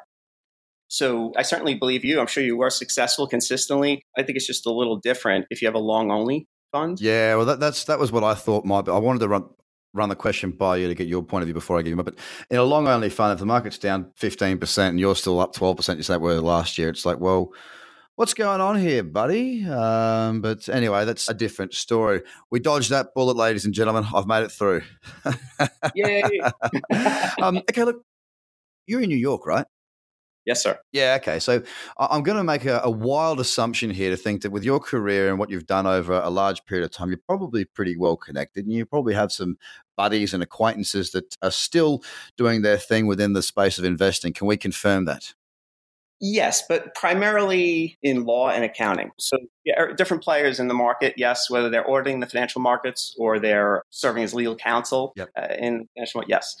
So 0.93 1.31
I 1.35 1.41
certainly 1.41 1.73
believe 1.73 2.05
you. 2.05 2.19
I'm 2.19 2.27
sure 2.27 2.43
you 2.43 2.55
were 2.55 2.69
successful 2.69 3.25
consistently. 3.27 4.05
I 4.15 4.21
think 4.21 4.35
it's 4.35 4.45
just 4.45 4.67
a 4.67 4.71
little 4.71 4.95
different 4.97 5.47
if 5.49 5.59
you 5.59 5.67
have 5.67 5.73
a 5.73 5.79
long 5.79 6.11
only 6.11 6.47
fund. 6.71 7.01
Yeah, 7.01 7.33
well, 7.35 7.45
that, 7.47 7.59
that's 7.59 7.85
that 7.85 7.97
was 7.97 8.11
what 8.11 8.23
I 8.23 8.35
thought 8.35 8.63
might 8.63 8.83
be. 8.85 8.91
I 8.91 8.99
wanted 8.99 9.17
to 9.21 9.27
run 9.27 9.45
run 9.95 10.09
the 10.09 10.15
question 10.15 10.51
by 10.51 10.77
you 10.77 10.87
to 10.87 10.93
get 10.93 11.07
your 11.07 11.23
point 11.23 11.41
of 11.41 11.47
view 11.47 11.53
before 11.55 11.79
I 11.79 11.81
give 11.81 11.89
you. 11.89 11.95
my- 11.95 12.03
But 12.03 12.19
in 12.51 12.57
a 12.57 12.63
long 12.63 12.87
only 12.87 13.09
fund, 13.09 13.33
if 13.33 13.39
the 13.39 13.45
market's 13.47 13.79
down 13.79 14.11
fifteen 14.15 14.59
percent 14.59 14.91
and 14.91 14.99
you're 14.99 15.15
still 15.15 15.39
up 15.39 15.55
twelve 15.55 15.77
percent, 15.77 15.97
you 15.97 16.03
say 16.03 16.15
were 16.17 16.39
last 16.39 16.77
year. 16.77 16.89
It's 16.89 17.07
like, 17.07 17.19
well, 17.19 17.51
what's 18.15 18.35
going 18.35 18.61
on 18.61 18.79
here, 18.79 19.01
buddy? 19.01 19.65
Um, 19.65 20.41
but 20.41 20.69
anyway, 20.69 21.05
that's 21.05 21.27
a 21.27 21.33
different 21.33 21.73
story. 21.73 22.21
We 22.51 22.59
dodged 22.59 22.91
that 22.91 23.15
bullet, 23.15 23.35
ladies 23.35 23.65
and 23.65 23.73
gentlemen. 23.73 24.05
I've 24.13 24.27
made 24.27 24.43
it 24.43 24.51
through. 24.51 24.83
Yay. 25.95 26.21
um, 27.41 27.57
okay, 27.57 27.83
look, 27.83 28.03
you're 28.85 29.01
in 29.01 29.09
New 29.09 29.17
York, 29.17 29.47
right? 29.47 29.65
Yes, 30.45 30.63
sir. 30.63 30.79
Yeah, 30.91 31.17
okay. 31.21 31.39
So 31.39 31.61
I- 31.97 32.07
I'm 32.11 32.23
going 32.23 32.37
to 32.37 32.43
make 32.43 32.65
a, 32.65 32.81
a 32.83 32.89
wild 32.89 33.39
assumption 33.39 33.89
here 33.89 34.09
to 34.09 34.17
think 34.17 34.41
that 34.41 34.51
with 34.51 34.63
your 34.63 34.79
career 34.79 35.29
and 35.29 35.39
what 35.39 35.49
you've 35.49 35.67
done 35.67 35.87
over 35.87 36.13
a 36.13 36.29
large 36.29 36.63
period 36.65 36.85
of 36.85 36.91
time, 36.91 37.09
you're 37.09 37.19
probably 37.27 37.65
pretty 37.65 37.97
well 37.97 38.17
connected 38.17 38.65
and 38.65 38.73
you 38.73 38.85
probably 38.85 39.13
have 39.13 39.31
some 39.31 39.57
buddies 39.95 40.33
and 40.33 40.41
acquaintances 40.41 41.11
that 41.11 41.35
are 41.41 41.51
still 41.51 42.03
doing 42.37 42.61
their 42.61 42.77
thing 42.77 43.05
within 43.07 43.33
the 43.33 43.43
space 43.43 43.77
of 43.77 43.85
investing. 43.85 44.33
Can 44.33 44.47
we 44.47 44.57
confirm 44.57 45.05
that? 45.05 45.33
Yes, 46.25 46.63
but 46.69 46.95
primarily 46.95 47.97
in 48.01 48.23
law 48.23 48.49
and 48.49 48.63
accounting. 48.63 49.11
So 49.19 49.37
yeah, 49.65 49.77
er, 49.77 49.93
different 49.93 50.23
players 50.23 50.57
in 50.57 50.69
the 50.69 50.73
market, 50.73 51.15
yes, 51.17 51.49
whether 51.49 51.69
they're 51.69 51.89
auditing 51.89 52.21
the 52.21 52.27
financial 52.27 52.61
markets 52.61 53.13
or 53.19 53.39
they're 53.39 53.83
serving 53.89 54.23
as 54.23 54.33
legal 54.33 54.55
counsel 54.55 55.11
Yep. 55.17 55.29
uh, 55.37 55.47
in 55.59 55.87
financial 55.95 56.23
yes. 56.27 56.55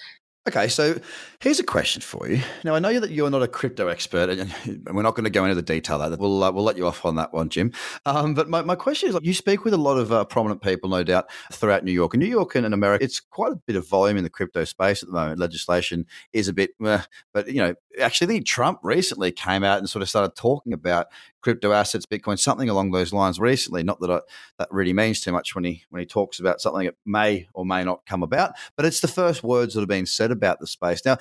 Okay, 0.45 0.67
so 0.67 0.99
here's 1.39 1.61
a 1.61 1.63
question 1.63 2.01
for 2.01 2.27
you. 2.27 2.41
Now 2.65 2.75
I 2.75 2.79
know 2.79 2.99
that 2.99 3.11
you're 3.11 3.29
not 3.29 3.43
a 3.43 3.47
crypto 3.47 3.87
expert, 3.87 4.29
and 4.29 4.53
we're 4.91 5.01
not 5.01 5.15
going 5.15 5.23
to 5.23 5.29
go 5.29 5.45
into 5.45 5.55
the 5.55 5.61
detail 5.61 5.97
that. 5.99 6.19
We'll 6.19 6.43
uh, 6.43 6.51
we'll 6.51 6.65
let 6.65 6.75
you 6.75 6.85
off 6.85 7.05
on 7.05 7.15
that 7.15 7.31
one, 7.33 7.47
Jim. 7.47 7.71
Um, 8.05 8.33
but 8.33 8.49
my, 8.49 8.61
my 8.61 8.75
question 8.75 9.07
is, 9.07 9.15
like, 9.15 9.23
you 9.23 9.33
speak 9.33 9.63
with 9.63 9.73
a 9.73 9.77
lot 9.77 9.97
of 9.97 10.11
uh, 10.11 10.25
prominent 10.25 10.61
people, 10.61 10.89
no 10.89 11.01
doubt, 11.01 11.29
throughout 11.53 11.85
New 11.85 11.93
York. 11.93 12.13
And 12.13 12.21
New 12.21 12.29
York 12.29 12.55
and, 12.55 12.65
and 12.65 12.73
America, 12.73 13.05
it's 13.05 13.21
quite 13.21 13.53
a 13.53 13.55
bit 13.55 13.77
of 13.77 13.87
volume 13.87 14.17
in 14.17 14.25
the 14.25 14.29
crypto 14.29 14.65
space 14.65 15.01
at 15.01 15.07
the 15.07 15.15
moment. 15.15 15.39
Legislation 15.39 16.05
is 16.33 16.49
a 16.49 16.53
bit, 16.53 16.71
but 16.77 17.47
you 17.47 17.61
know, 17.61 17.73
actually, 18.01 18.27
I 18.27 18.31
think 18.31 18.45
Trump 18.45 18.79
recently 18.83 19.31
came 19.31 19.63
out 19.63 19.79
and 19.79 19.89
sort 19.89 20.01
of 20.01 20.09
started 20.09 20.35
talking 20.35 20.73
about 20.73 21.07
crypto 21.43 21.71
assets, 21.71 22.05
Bitcoin, 22.05 22.39
something 22.39 22.69
along 22.69 22.91
those 22.91 23.13
lines 23.13 23.39
recently. 23.39 23.83
Not 23.83 23.99
that 23.99 24.09
I, 24.09 24.21
that 24.57 24.69
really 24.71 24.93
means 24.93 25.21
too 25.21 25.31
much 25.31 25.53
when 25.53 25.63
he 25.63 25.83
when 25.89 25.99
he 25.99 26.05
talks 26.05 26.39
about 26.39 26.61
something 26.61 26.85
that 26.85 26.95
may 27.05 27.47
or 27.53 27.65
may 27.65 27.83
not 27.83 28.05
come 28.05 28.23
about, 28.23 28.53
but 28.75 28.85
it's 28.85 29.01
the 29.01 29.07
first 29.07 29.43
words 29.43 29.73
that 29.73 29.81
have 29.81 29.89
been 29.89 30.05
said 30.05 30.31
about 30.31 30.59
the 30.59 30.67
space. 30.67 31.05
Now, 31.05 31.17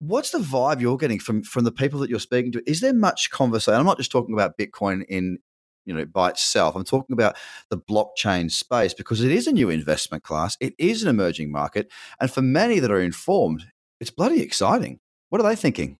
what's 0.00 0.30
the 0.30 0.38
vibe 0.38 0.80
you're 0.80 0.96
getting 0.96 1.18
from 1.18 1.42
from 1.42 1.64
the 1.64 1.72
people 1.72 2.00
that 2.00 2.10
you're 2.10 2.20
speaking 2.20 2.52
to? 2.52 2.70
Is 2.70 2.80
there 2.80 2.92
much 2.92 3.30
conversation? 3.30 3.78
I'm 3.78 3.86
not 3.86 3.98
just 3.98 4.12
talking 4.12 4.34
about 4.34 4.58
Bitcoin 4.58 5.04
in 5.08 5.38
you 5.84 5.94
know 5.94 6.04
by 6.04 6.30
itself. 6.30 6.74
I'm 6.74 6.84
talking 6.84 7.14
about 7.14 7.36
the 7.70 7.78
blockchain 7.78 8.50
space 8.50 8.92
because 8.92 9.22
it 9.22 9.32
is 9.32 9.46
a 9.46 9.52
new 9.52 9.70
investment 9.70 10.24
class. 10.24 10.56
It 10.60 10.74
is 10.78 11.02
an 11.02 11.08
emerging 11.08 11.50
market, 11.50 11.90
and 12.20 12.30
for 12.30 12.42
many 12.42 12.80
that 12.80 12.90
are 12.90 13.00
informed, 13.00 13.66
it's 14.00 14.10
bloody 14.10 14.42
exciting. 14.42 15.00
What 15.30 15.40
are 15.40 15.48
they 15.48 15.56
thinking? 15.56 15.98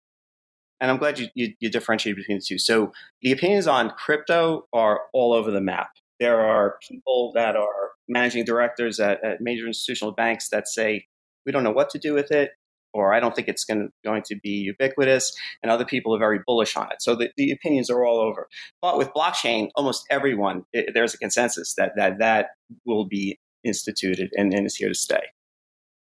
And 0.81 0.91
I'm 0.91 0.99
glad 0.99 1.19
you, 1.19 1.29
you, 1.35 1.55
you 1.61 1.71
differentiate 1.71 2.17
between 2.17 2.39
the 2.39 2.45
two. 2.45 2.59
So 2.59 2.93
the 3.23 3.33
opinions 3.33 3.67
on 3.67 3.91
crypto 3.91 4.67
are 4.73 5.01
all 5.13 5.33
over 5.33 5.51
the 5.51 5.61
map. 5.61 5.91
There 6.21 6.41
are 6.41 6.77
people 6.87 7.33
that 7.35 7.57
are 7.57 7.91
managing 8.09 8.45
directors 8.45 9.01
at, 9.01 9.25
at 9.25 9.41
major 9.41 9.67
institutional 9.67 10.13
banks 10.13 10.49
that 10.51 10.69
say, 10.69 11.07
we 11.45 11.53
don't 11.53 11.65
know 11.65 11.73
what 11.73 11.91
to 11.91 11.99
do 11.99 12.15
with 12.15 12.31
it, 12.31 12.51
or 12.93 13.13
I 13.13 13.21
don't 13.21 13.35
think 13.35 13.49
it's 13.49 13.65
going, 13.65 13.91
going 14.05 14.23
to 14.27 14.37
be 14.37 14.51
ubiquitous, 14.51 15.37
and 15.63 15.71
other 15.71 15.85
people 15.85 16.15
are 16.15 16.19
very 16.19 16.41
bullish 16.47 16.77
on 16.77 16.91
it. 16.91 17.01
So 17.01 17.15
the, 17.15 17.31
the 17.37 17.51
opinions 17.53 17.91
are 17.91 18.05
all 18.05 18.19
over. 18.19 18.49
But 18.81 18.97
with 18.97 19.13
blockchain, 19.15 19.69
almost 19.77 20.05
everyone, 20.11 20.65
it, 20.73 20.93
there's 20.95 21.15
a 21.15 21.19
consensus 21.19 21.75
that 21.77 21.93
that, 21.97 22.19
that 22.19 22.49
will 22.85 23.05
be 23.07 23.39
instituted 23.65 24.31
and, 24.35 24.55
and 24.55 24.67
is 24.67 24.77
here 24.77 24.89
to 24.89 24.95
stay. 24.95 25.23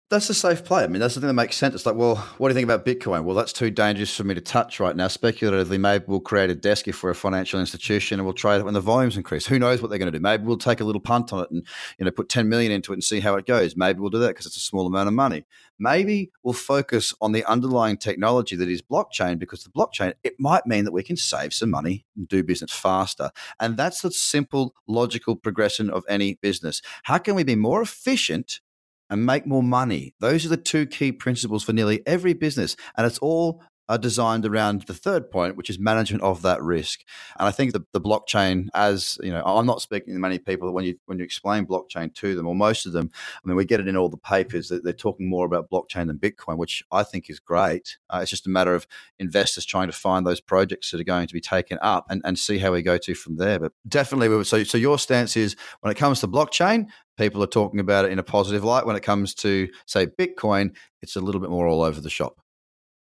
That's 0.10 0.30
a 0.30 0.34
safe 0.34 0.64
play. 0.64 0.86
I 0.86 0.88
mean, 0.88 1.02
that's 1.02 1.16
the 1.16 1.20
thing 1.20 1.28
that 1.28 1.34
makes 1.34 1.58
sense. 1.58 1.76
It's 1.76 1.86
like, 1.86 1.98
well, 1.98 2.16
what 2.38 2.48
do 2.48 2.54
you 2.54 2.56
think 2.56 2.64
about 2.64 2.86
Bitcoin? 2.86 3.26
Well, 3.26 3.36
that's 3.36 3.52
too 3.52 3.70
dangerous 3.70 4.16
for 4.16 4.24
me 4.24 4.36
to 4.36 4.40
touch 4.40 4.80
right 4.80 4.96
now. 4.96 5.10
Speculatively, 5.10 5.78
maybe 5.78 6.06
we'll 6.08 6.22
create 6.22 6.50
a 6.50 6.56
desk 6.56 6.88
if 6.88 7.04
we're 7.04 7.10
a 7.10 7.16
financial 7.16 7.60
institution 7.60 8.18
and 8.18 8.26
we'll 8.26 8.34
trade 8.34 8.60
it 8.60 8.64
when 8.64 8.74
the 8.74 8.80
volumes 8.80 9.18
increase. 9.18 9.46
Who 9.48 9.60
knows 9.60 9.82
what 9.82 9.90
they're 9.90 10.00
going 10.00 10.10
to 10.10 10.18
do? 10.18 10.22
Maybe 10.22 10.46
we'll 10.46 10.56
take 10.56 10.80
a 10.80 10.86
little 10.86 11.02
punt 11.02 11.34
on 11.34 11.44
it 11.44 11.52
and 11.52 11.68
you 12.00 12.06
know 12.06 12.12
put 12.12 12.30
10 12.30 12.48
million 12.48 12.72
into 12.72 12.94
it 12.94 12.96
and 12.96 13.04
see 13.04 13.20
how 13.20 13.36
it 13.36 13.46
goes. 13.46 13.76
Maybe 13.76 14.00
we'll 14.00 14.10
do 14.10 14.20
that 14.20 14.30
because 14.30 14.46
it's 14.46 14.56
a 14.56 14.62
small 14.62 14.88
amount 14.88 15.10
of 15.10 15.14
money. 15.14 15.46
Maybe 15.78 16.32
we'll 16.42 16.54
focus 16.54 17.14
on 17.20 17.34
the 17.34 17.44
underlying 17.44 17.98
technology 17.98 18.56
that 18.56 18.70
is 18.70 18.82
blockchain 18.82 19.38
because 19.38 19.66
the 19.66 19.72
blockchain 19.72 20.14
it 20.24 20.36
might 20.40 20.66
mean 20.66 20.86
that 20.86 20.94
we 20.94 21.04
can 21.04 21.18
save 21.18 21.54
some 21.54 21.70
money 21.70 22.06
and 22.16 22.30
do 22.30 22.46
business 22.46 22.72
faster. 22.72 23.30
And 23.60 23.76
that's 23.76 24.00
the 24.00 24.12
simple, 24.12 24.74
logical 24.88 25.36
progression 25.36 25.90
of 25.90 26.06
any 26.08 26.36
business. 26.36 26.82
How 27.04 27.18
can 27.18 27.36
we 27.36 27.44
be 27.44 27.58
more 27.58 27.82
efficient 27.82 28.62
and 29.10 29.26
make 29.26 29.46
more 29.46 29.64
money. 29.64 30.14
Those 30.20 30.46
are 30.46 30.50
the 30.50 30.58
two 30.58 30.86
key 30.86 31.12
principles 31.12 31.64
for 31.64 31.74
nearly 31.74 32.06
every 32.06 32.34
business. 32.34 32.76
And 32.98 33.06
it's 33.08 33.20
all 33.20 33.64
are 33.90 33.98
designed 33.98 34.46
around 34.46 34.84
the 34.84 34.94
third 34.94 35.32
point, 35.32 35.56
which 35.56 35.70
is 35.70 35.80
management 35.80 36.24
of 36.24 36.42
that 36.42 36.62
risk. 36.62 37.04
And 37.40 37.48
I 37.48 37.52
think 37.52 37.74
the, 37.74 37.86
the 37.94 38.02
blockchain, 38.02 38.68
as 38.74 39.18
you 39.24 39.32
know, 39.32 39.44
I'm 39.46 39.66
not 39.66 39.82
speaking 39.82 40.14
to 40.14 40.20
many 40.20 40.40
people 40.40 40.72
when 40.74 40.86
you 40.86 40.98
when 41.06 41.18
you 41.18 41.24
explain 41.24 41.66
blockchain 41.66 42.14
to 42.16 42.36
them, 42.36 42.48
or 42.48 42.56
most 42.56 42.86
of 42.86 42.94
them, 42.94 43.10
I 43.14 43.48
mean, 43.48 43.56
we 43.56 43.66
get 43.66 43.80
it 43.80 43.88
in 43.88 43.98
all 43.98 44.10
the 44.10 44.18
papers 44.18 44.70
that 44.70 44.84
they're 44.84 44.94
talking 44.94 45.30
more 45.30 45.46
about 45.46 45.70
blockchain 45.70 46.08
than 46.08 46.18
Bitcoin, 46.18 46.58
which 46.58 46.84
I 46.92 47.04
think 47.04 47.30
is 47.30 47.40
great. 47.40 47.98
Uh, 48.10 48.20
it's 48.22 48.32
just 48.32 48.48
a 48.48 48.50
matter 48.50 48.76
of 48.76 48.88
investors 49.20 49.66
trying 49.66 49.88
to 49.88 49.94
find 49.94 50.26
those 50.26 50.42
projects 50.42 50.92
that 50.92 51.00
are 51.00 51.06
going 51.06 51.28
to 51.28 51.34
be 51.34 51.42
taken 51.42 51.78
up 51.82 52.06
and, 52.10 52.22
and 52.26 52.38
see 52.38 52.58
how 52.58 52.72
we 52.72 52.82
go 52.82 52.98
to 52.98 53.16
from 53.16 53.38
there. 53.38 53.60
But 53.60 53.74
definitely, 53.88 54.44
so 54.44 54.64
so 54.64 54.78
your 54.78 55.00
stance 55.00 55.38
is 55.38 55.56
when 55.82 55.92
it 55.92 55.98
comes 55.98 56.20
to 56.22 56.28
blockchain, 56.28 56.88
people 57.18 57.42
are 57.44 57.48
talking 57.48 57.80
about 57.80 58.06
it 58.06 58.12
in 58.12 58.20
a 58.20 58.24
positive 58.24 58.64
light. 58.64 58.86
When 58.86 58.96
it 58.96 59.04
comes 59.04 59.34
to 59.36 59.70
say 59.86 60.08
Bitcoin, 60.08 60.76
it's 61.02 61.16
a 61.16 61.22
little 61.22 61.42
bit 61.42 61.50
more 61.50 61.68
all 61.68 61.82
over 61.82 62.02
the 62.02 62.10
shop. 62.10 62.40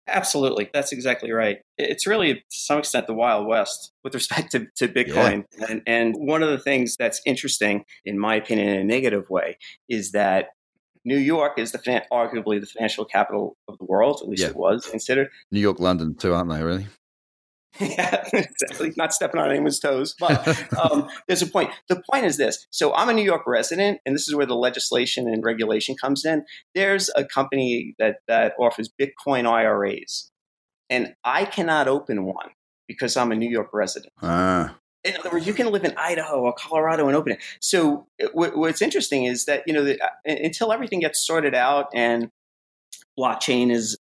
Absolutely. 0.07 0.69
That's 0.73 0.93
exactly 0.93 1.33
right. 1.33 1.59
It's 1.79 2.07
really, 2.07 2.35
to 2.35 2.43
some 2.51 2.79
extent, 2.79 3.07
the 3.07 3.15
Wild 3.15 3.47
West 3.47 3.93
with 4.03 4.15
respect 4.15 4.53
to, 4.53 4.67
to 4.77 4.89
Bitcoin. 4.89 5.45
Yeah. 5.59 5.67
And, 5.71 5.83
and 5.87 6.15
one 6.17 6.43
of 6.43 6.51
the 6.51 6.59
things 6.59 6.97
that's 6.99 7.23
interesting, 7.25 7.85
in 8.05 8.19
my 8.19 8.35
opinion, 8.35 8.69
in 8.69 8.81
a 8.81 8.85
negative 8.85 9.31
way, 9.31 9.57
is 9.89 10.13
that 10.13 10.49
New 11.07 11.17
York 11.17 11.59
is 11.59 11.73
the 11.73 11.79
arguably 12.13 12.61
the 12.61 12.67
financial 12.67 13.05
capital 13.05 13.57
of 13.69 13.79
the 13.79 13.85
world. 13.85 14.21
At 14.23 14.29
least 14.29 14.43
yeah. 14.43 14.49
it 14.49 14.57
was 14.57 14.87
considered. 14.87 15.29
New 15.51 15.61
York, 15.61 15.81
London, 15.81 16.15
too, 16.15 16.35
aren't 16.35 16.51
they? 16.51 16.63
Really? 16.63 16.87
Yeah, 17.81 18.25
exactly. 18.33 18.93
Not 18.97 19.13
stepping 19.13 19.41
on 19.41 19.51
anyone's 19.51 19.81
toes, 19.81 20.15
but 20.19 20.47
um, 20.79 21.09
there's 21.27 21.43
a 21.43 21.47
point. 21.47 21.71
The 21.89 22.03
point 22.11 22.25
is 22.25 22.37
this. 22.37 22.67
So 22.71 22.95
I'm 22.95 23.09
a 23.09 23.13
New 23.13 23.25
York 23.25 23.43
resident, 23.47 24.01
and 24.07 24.15
this 24.15 24.29
is 24.29 24.35
where 24.35 24.47
the 24.47 24.55
legislation 24.55 25.29
and 25.29 25.43
regulation 25.43 25.97
comes 26.01 26.25
in. 26.25 26.45
There's 26.75 27.11
a 27.17 27.25
company 27.25 27.95
that 27.99 28.19
that 28.29 28.55
offers 28.61 28.91
Bitcoin 29.01 29.51
IRAs, 29.51 30.31
and 30.89 31.15
I 31.25 31.45
cannot 31.45 31.89
open 31.89 32.25
one 32.25 32.51
because 32.87 33.17
I'm 33.17 33.33
a 33.33 33.37
New 33.37 33.51
York 33.51 33.71
resident. 33.73 34.13
Ah. 34.23 34.77
In 35.03 35.17
other 35.19 35.31
words, 35.31 35.47
you 35.47 35.53
can 35.53 35.71
live 35.71 35.85
in 35.85 35.95
Idaho 35.99 36.41
or 36.41 36.55
Colorado 36.55 37.09
and 37.09 37.17
open 37.17 37.33
it. 37.33 37.43
So 37.61 38.07
what's 38.33 38.81
interesting 38.81 39.25
is 39.25 39.47
that 39.47 39.65
you 39.67 39.75
know 39.75 39.85
the, 39.85 40.01
uh, 40.01 40.09
until 40.27 40.73
everything 40.73 41.01
gets 41.01 41.27
sorted 41.27 41.55
out 41.55 41.89
and 41.93 42.31
blockchain 43.19 43.71
is 43.71 43.97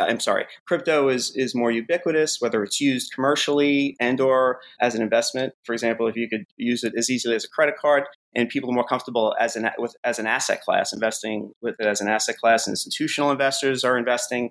I'm 0.00 0.20
sorry, 0.20 0.46
crypto 0.66 1.08
is 1.08 1.32
is 1.36 1.54
more 1.54 1.70
ubiquitous, 1.70 2.40
whether 2.40 2.62
it's 2.62 2.80
used 2.80 3.12
commercially 3.14 3.96
and 4.00 4.20
or 4.20 4.60
as 4.80 4.94
an 4.94 5.02
investment. 5.02 5.54
For 5.64 5.72
example, 5.72 6.06
if 6.08 6.16
you 6.16 6.28
could 6.28 6.44
use 6.56 6.84
it 6.84 6.94
as 6.96 7.10
easily 7.10 7.36
as 7.36 7.44
a 7.44 7.48
credit 7.48 7.76
card, 7.80 8.04
and 8.34 8.48
people 8.48 8.70
are 8.70 8.74
more 8.74 8.86
comfortable 8.86 9.34
as 9.38 9.56
an 9.56 9.68
with 9.78 9.94
as 10.04 10.18
an 10.18 10.26
asset 10.26 10.62
class, 10.62 10.92
investing 10.92 11.52
with 11.62 11.76
it 11.78 11.86
as 11.86 12.00
an 12.00 12.08
asset 12.08 12.36
class. 12.36 12.66
Institutional 12.66 13.30
investors 13.30 13.84
are 13.84 13.96
investing, 13.96 14.50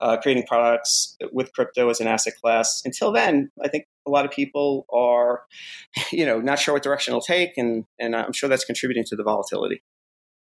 uh, 0.00 0.16
creating 0.18 0.44
products 0.46 1.16
with 1.32 1.52
crypto 1.52 1.88
as 1.88 2.00
an 2.00 2.06
asset 2.06 2.34
class. 2.40 2.82
Until 2.84 3.12
then, 3.12 3.50
I 3.62 3.68
think 3.68 3.86
a 4.06 4.10
lot 4.10 4.24
of 4.24 4.30
people 4.30 4.86
are, 4.92 5.42
you 6.12 6.24
know, 6.24 6.40
not 6.40 6.58
sure 6.58 6.74
what 6.74 6.82
direction 6.82 7.12
it'll 7.12 7.20
take, 7.20 7.56
and 7.56 7.84
and 7.98 8.14
I'm 8.14 8.32
sure 8.32 8.48
that's 8.48 8.64
contributing 8.64 9.04
to 9.08 9.16
the 9.16 9.24
volatility. 9.24 9.82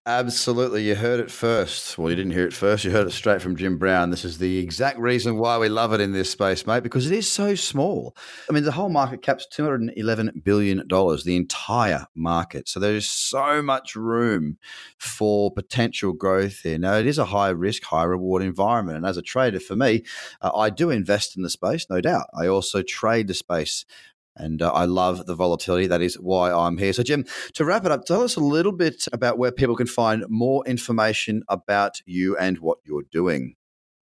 Absolutely. 0.08 0.84
You 0.88 0.96
heard 0.96 1.20
it 1.20 1.29
first. 1.29 1.96
Well, 1.96 2.10
you 2.10 2.15
didn't 2.15 2.31
hear 2.31 2.48
it 2.48 2.53
first. 2.53 2.84
You 2.84 2.89
heard 2.89 3.05
it 3.05 3.12
straight 3.12 3.39
from 3.39 3.55
Jim 3.55 3.77
Brown. 3.77 4.10
This 4.10 4.25
is 4.25 4.39
the 4.39 4.58
exact 4.58 4.98
reason 4.98 5.38
why 5.38 5.60
we 5.60 5.70
love 5.70 5.93
it 5.93 6.01
in 6.01 6.12
this 6.12 6.31
space, 6.31 6.65
mate, 6.65 6.81
because 6.81 7.05
it 7.05 7.15
is 7.15 7.31
so 7.31 7.53
small. 7.53 8.15
I 8.50 8.53
mean, 8.53 8.63
the 8.63 8.72
whole 8.72 8.89
market 8.89 9.22
cap's 9.22 9.46
$211 9.55 10.43
billion, 10.43 10.88
the 10.88 11.36
entire 11.36 12.08
market. 12.15 12.67
So 12.67 12.79
there 12.79 12.96
is 12.96 13.08
so 13.08 13.62
much 13.62 13.96
room 13.96 14.58
for 14.98 15.51
potential 15.51 16.13
growth 16.13 16.62
here. 16.62 16.79
Now, 16.79 16.96
it 16.96 17.05
is 17.05 17.20
a 17.20 17.25
high 17.25 17.50
risk, 17.50 17.84
high 17.84 18.05
reward 18.05 18.41
environment. 18.41 18.98
And 18.98 19.05
as 19.05 19.17
a 19.17 19.22
trader, 19.22 19.60
for 19.60 19.75
me, 19.75 20.03
uh, 20.41 20.50
I 20.55 20.72
do 20.72 20.89
invest 20.89 21.38
in 21.38 21.43
the 21.43 21.50
space, 21.51 21.86
no 21.91 22.01
doubt. 22.01 22.25
I 22.36 22.48
also 22.48 22.81
trade 22.81 23.27
the 23.27 23.36
space 23.36 23.86
and 24.35 24.61
uh, 24.61 24.71
I 24.71 24.85
love 24.85 25.25
the 25.25 25.35
volatility. 25.35 25.88
That 25.88 26.01
is 26.01 26.15
why 26.15 26.51
I'm 26.51 26.77
here. 26.77 26.93
So, 26.93 27.03
Jim, 27.03 27.25
to 27.53 27.65
wrap 27.65 27.85
it 27.85 27.91
up, 27.91 28.05
tell 28.05 28.23
us 28.23 28.35
a 28.35 28.39
little 28.39 28.71
bit 28.71 29.05
about 29.11 29.38
where 29.38 29.51
people 29.51 29.75
can 29.75 29.88
find 29.88 30.25
more 30.29 30.65
information 30.65 31.43
about 31.50 32.01
you 32.05 32.38
and 32.38 32.59
what 32.59 32.79
you're 32.85 33.03
doing. 33.11 33.55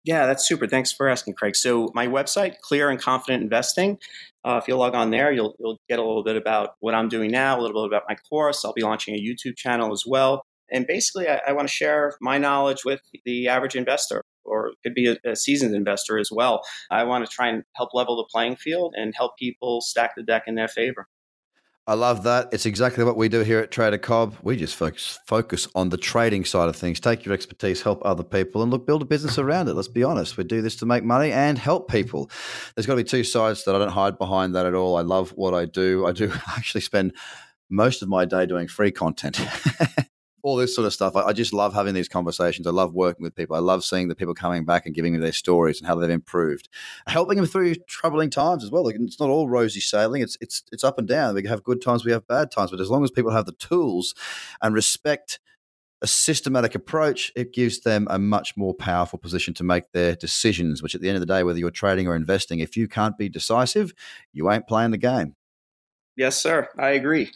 Yeah, 0.04 0.28
that's 0.28 0.48
super. 0.48 0.68
Thanks 0.68 0.92
for 0.92 1.08
asking, 1.08 1.34
Craig. 1.34 1.56
So, 1.56 1.92
my 1.96 2.08
website, 2.08 2.60
Clear 2.62 2.90
and 2.90 3.00
Confident 3.00 3.42
Investing. 3.42 3.98
Uh, 4.44 4.60
if 4.62 4.68
you 4.68 4.76
log 4.76 4.94
on 4.94 5.10
there, 5.10 5.32
you'll, 5.32 5.56
you'll 5.60 5.80
get 5.90 5.98
a 5.98 6.04
little 6.04 6.24
bit 6.24 6.36
about 6.36 6.76
what 6.80 6.94
I'm 6.94 7.10
doing 7.10 7.32
now, 7.32 7.60
a 7.60 7.62
little 7.62 7.82
bit 7.84 7.96
about 7.96 8.04
my 8.08 8.16
course. 8.30 8.64
I'll 8.64 8.74
be 8.74 8.84
launching 8.84 9.16
a 9.16 9.20
YouTube 9.20 9.58
channel 9.58 9.92
as 9.92 10.04
well. 10.06 10.44
And 10.72 10.86
basically, 10.86 11.28
I, 11.28 11.42
I 11.48 11.54
want 11.54 11.68
to 11.68 11.74
share 11.74 12.16
my 12.22 12.38
knowledge 12.38 12.86
with 12.86 13.02
the 13.26 13.48
average 13.48 13.76
investor 13.76 14.22
or 14.46 14.72
could 14.84 14.94
be 14.94 15.08
a, 15.08 15.18
a, 15.30 15.36
seasoned 15.36 15.76
investor 15.76 16.18
as 16.18 16.30
well. 16.32 16.62
I 16.92 17.04
want 17.04 17.26
to 17.26 17.32
try 17.32 17.48
and 17.48 17.64
help 17.74 17.94
level 17.94 18.18
the 18.18 18.28
playing 18.32 18.56
field 18.56 18.94
and 18.98 19.14
help 19.16 19.38
people 19.38 19.82
stack 19.82 20.16
the 20.16 20.24
deck 20.24 20.44
in 20.48 20.56
their 20.56 20.68
favor. 20.68 21.08
I 21.88 21.94
love 21.94 22.24
that. 22.24 22.50
It's 22.52 22.66
exactly 22.66 23.04
what 23.04 23.16
we 23.16 23.30
do 23.30 23.42
here 23.42 23.60
at 23.60 23.70
Trader 23.70 24.00
Cobb. 24.00 24.36
We 24.42 24.58
just 24.58 24.76
focus 24.76 25.20
focus 25.28 25.68
on 25.76 25.90
the 25.90 25.98
trading 25.98 26.44
side 26.44 26.68
of 26.68 26.76
things. 26.76 27.00
Take 27.00 27.26
your 27.26 27.34
expertise, 27.36 27.84
help 27.84 28.02
other 28.04 28.24
people, 28.24 28.64
and 28.64 28.72
look, 28.72 28.88
build 28.88 29.04
a 29.04 29.06
business 29.06 29.38
around 29.38 29.68
it. 29.68 29.76
Let's 29.76 29.88
be 29.88 30.04
honest. 30.04 30.36
We 30.36 30.46
do 30.46 30.64
this 30.64 30.76
to 30.78 30.88
make 30.88 31.04
money 31.04 31.32
and 31.32 31.60
help 31.60 31.88
people. 31.88 32.32
There's 32.74 32.88
got 32.88 32.94
to 32.94 33.04
be 33.04 33.04
two 33.04 33.24
sides 33.24 33.66
that 33.66 33.76
I 33.76 33.78
don't 33.78 33.92
hide 33.92 34.18
behind 34.18 34.56
that 34.56 34.66
at 34.66 34.74
all. 34.74 34.98
I 34.98 35.02
love 35.02 35.30
what 35.32 35.54
I 35.54 35.66
do. 35.66 36.08
I 36.08 36.12
do 36.12 36.34
actually 36.58 36.82
spend 36.82 37.14
most 37.70 38.02
of 38.02 38.10
my 38.10 38.26
day 38.26 38.48
doing 38.48 38.68
free 38.68 38.92
content. 38.92 39.40
all 40.46 40.56
this 40.56 40.76
sort 40.76 40.86
of 40.86 40.94
stuff. 40.94 41.16
I, 41.16 41.22
I, 41.22 41.34
just 41.34 41.54
love 41.54 41.74
having 41.74 41.96
these 41.96 42.08
conversations. 42.08 42.68
I 42.68 42.70
love 42.70 42.94
working 42.94 43.24
with 43.24 43.34
people. 43.34 43.56
I 43.56 43.60
love 43.60 43.84
seeing 43.84 44.10
the 44.10 44.16
people 44.16 44.36
coming 44.36 44.64
back 44.64 44.86
and 44.86 44.94
giving 44.94 45.14
me 45.14 45.18
their 45.18 45.32
stories 45.32 45.80
and 45.80 45.88
how 45.88 45.96
they've 45.96 46.08
improved, 46.08 46.70
helping 47.08 47.38
them 47.38 47.48
through 47.48 47.74
troubling 47.88 48.30
times 48.30 48.64
as 48.64 48.70
well. 48.70 48.86
Like, 48.86 48.96
it's 49.00 49.20
not 49.20 49.30
all 49.30 49.50
rosy 49.50 49.80
sailing. 49.80 50.22
It's 50.22 50.38
it's 50.40 50.62
it's 50.72 50.84
up 50.84 51.00
and 51.00 51.08
down. 51.08 51.34
We 51.34 51.48
have 51.48 51.64
good 51.64 51.82
times, 51.82 52.06
we 52.06 52.12
have 52.12 52.28
bad 52.28 52.52
times, 52.52 52.70
but 52.70 52.80
as 52.80 52.92
long 52.92 53.04
as 53.04 53.10
people 53.10 53.32
have 53.32 53.48
the 53.48 53.54
tools 53.54 54.14
and 54.62 54.76
respect 54.76 55.40
a 56.04 56.08
systematic 56.08 56.76
approach, 56.76 57.32
it 57.36 57.52
gives 57.52 57.80
them 57.80 58.06
a 58.12 58.20
much 58.20 58.56
more 58.56 58.76
powerful 58.76 59.18
position 59.18 59.56
to 59.56 59.64
make 59.64 59.92
their 59.94 60.16
decisions. 60.16 60.84
Which, 60.84 60.94
at 60.94 61.02
the 61.02 61.10
end 61.10 61.16
of 61.16 61.22
the 61.22 61.34
day, 61.34 61.44
whether 61.44 61.58
you're 61.58 61.72
trading 61.72 62.08
or 62.08 62.16
investing, 62.16 62.60
if 62.60 62.78
you 62.78 62.88
can't 62.88 63.18
be 63.18 63.30
decisive, 63.30 63.94
you 64.32 64.52
ain't 64.52 64.68
playing 64.68 64.92
the 64.92 65.00
game. 65.00 65.34
Yes, 66.16 66.38
sir. 66.38 66.70
I 66.78 66.90
agree. 66.90 67.32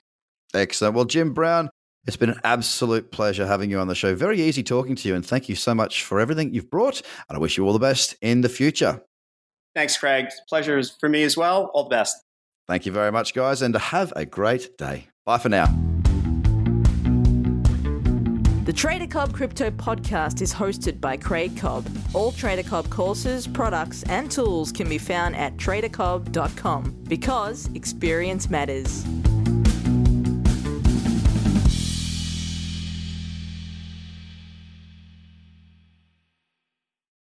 Excellent. 0.53 0.93
Well, 0.93 1.05
Jim 1.05 1.33
Brown, 1.33 1.69
it's 2.07 2.17
been 2.17 2.29
an 2.29 2.39
absolute 2.43 3.11
pleasure 3.11 3.45
having 3.45 3.69
you 3.69 3.79
on 3.79 3.87
the 3.87 3.95
show. 3.95 4.15
Very 4.15 4.41
easy 4.41 4.63
talking 4.63 4.95
to 4.95 5.07
you, 5.07 5.15
and 5.15 5.25
thank 5.25 5.49
you 5.49 5.55
so 5.55 5.75
much 5.75 6.03
for 6.03 6.19
everything 6.19 6.53
you've 6.53 6.69
brought. 6.69 7.01
And 7.27 7.35
I 7.35 7.39
wish 7.39 7.57
you 7.57 7.65
all 7.65 7.73
the 7.73 7.79
best 7.79 8.15
in 8.21 8.41
the 8.41 8.49
future. 8.49 9.01
Thanks, 9.75 9.97
Craig. 9.97 10.27
Pleasure 10.47 10.77
is 10.77 10.95
for 10.99 11.09
me 11.09 11.23
as 11.23 11.37
well. 11.37 11.71
All 11.73 11.83
the 11.83 11.89
best. 11.89 12.15
Thank 12.67 12.85
you 12.85 12.91
very 12.91 13.11
much, 13.11 13.33
guys, 13.33 13.61
and 13.61 13.75
have 13.75 14.13
a 14.15 14.25
great 14.25 14.77
day. 14.77 15.07
Bye 15.25 15.37
for 15.37 15.49
now. 15.49 15.67
The 18.65 18.73
Trader 18.73 19.07
Cobb 19.07 19.33
Crypto 19.33 19.71
Podcast 19.71 20.41
is 20.41 20.53
hosted 20.53 21.01
by 21.01 21.17
Craig 21.17 21.57
Cobb. 21.57 21.87
All 22.13 22.31
Trader 22.31 22.61
Cobb 22.61 22.87
courses, 22.91 23.47
products, 23.47 24.03
and 24.03 24.29
tools 24.29 24.71
can 24.71 24.87
be 24.87 24.99
found 24.99 25.35
at 25.35 25.57
tradercobb.com 25.57 27.03
because 27.07 27.67
experience 27.73 28.51
matters. 28.51 29.03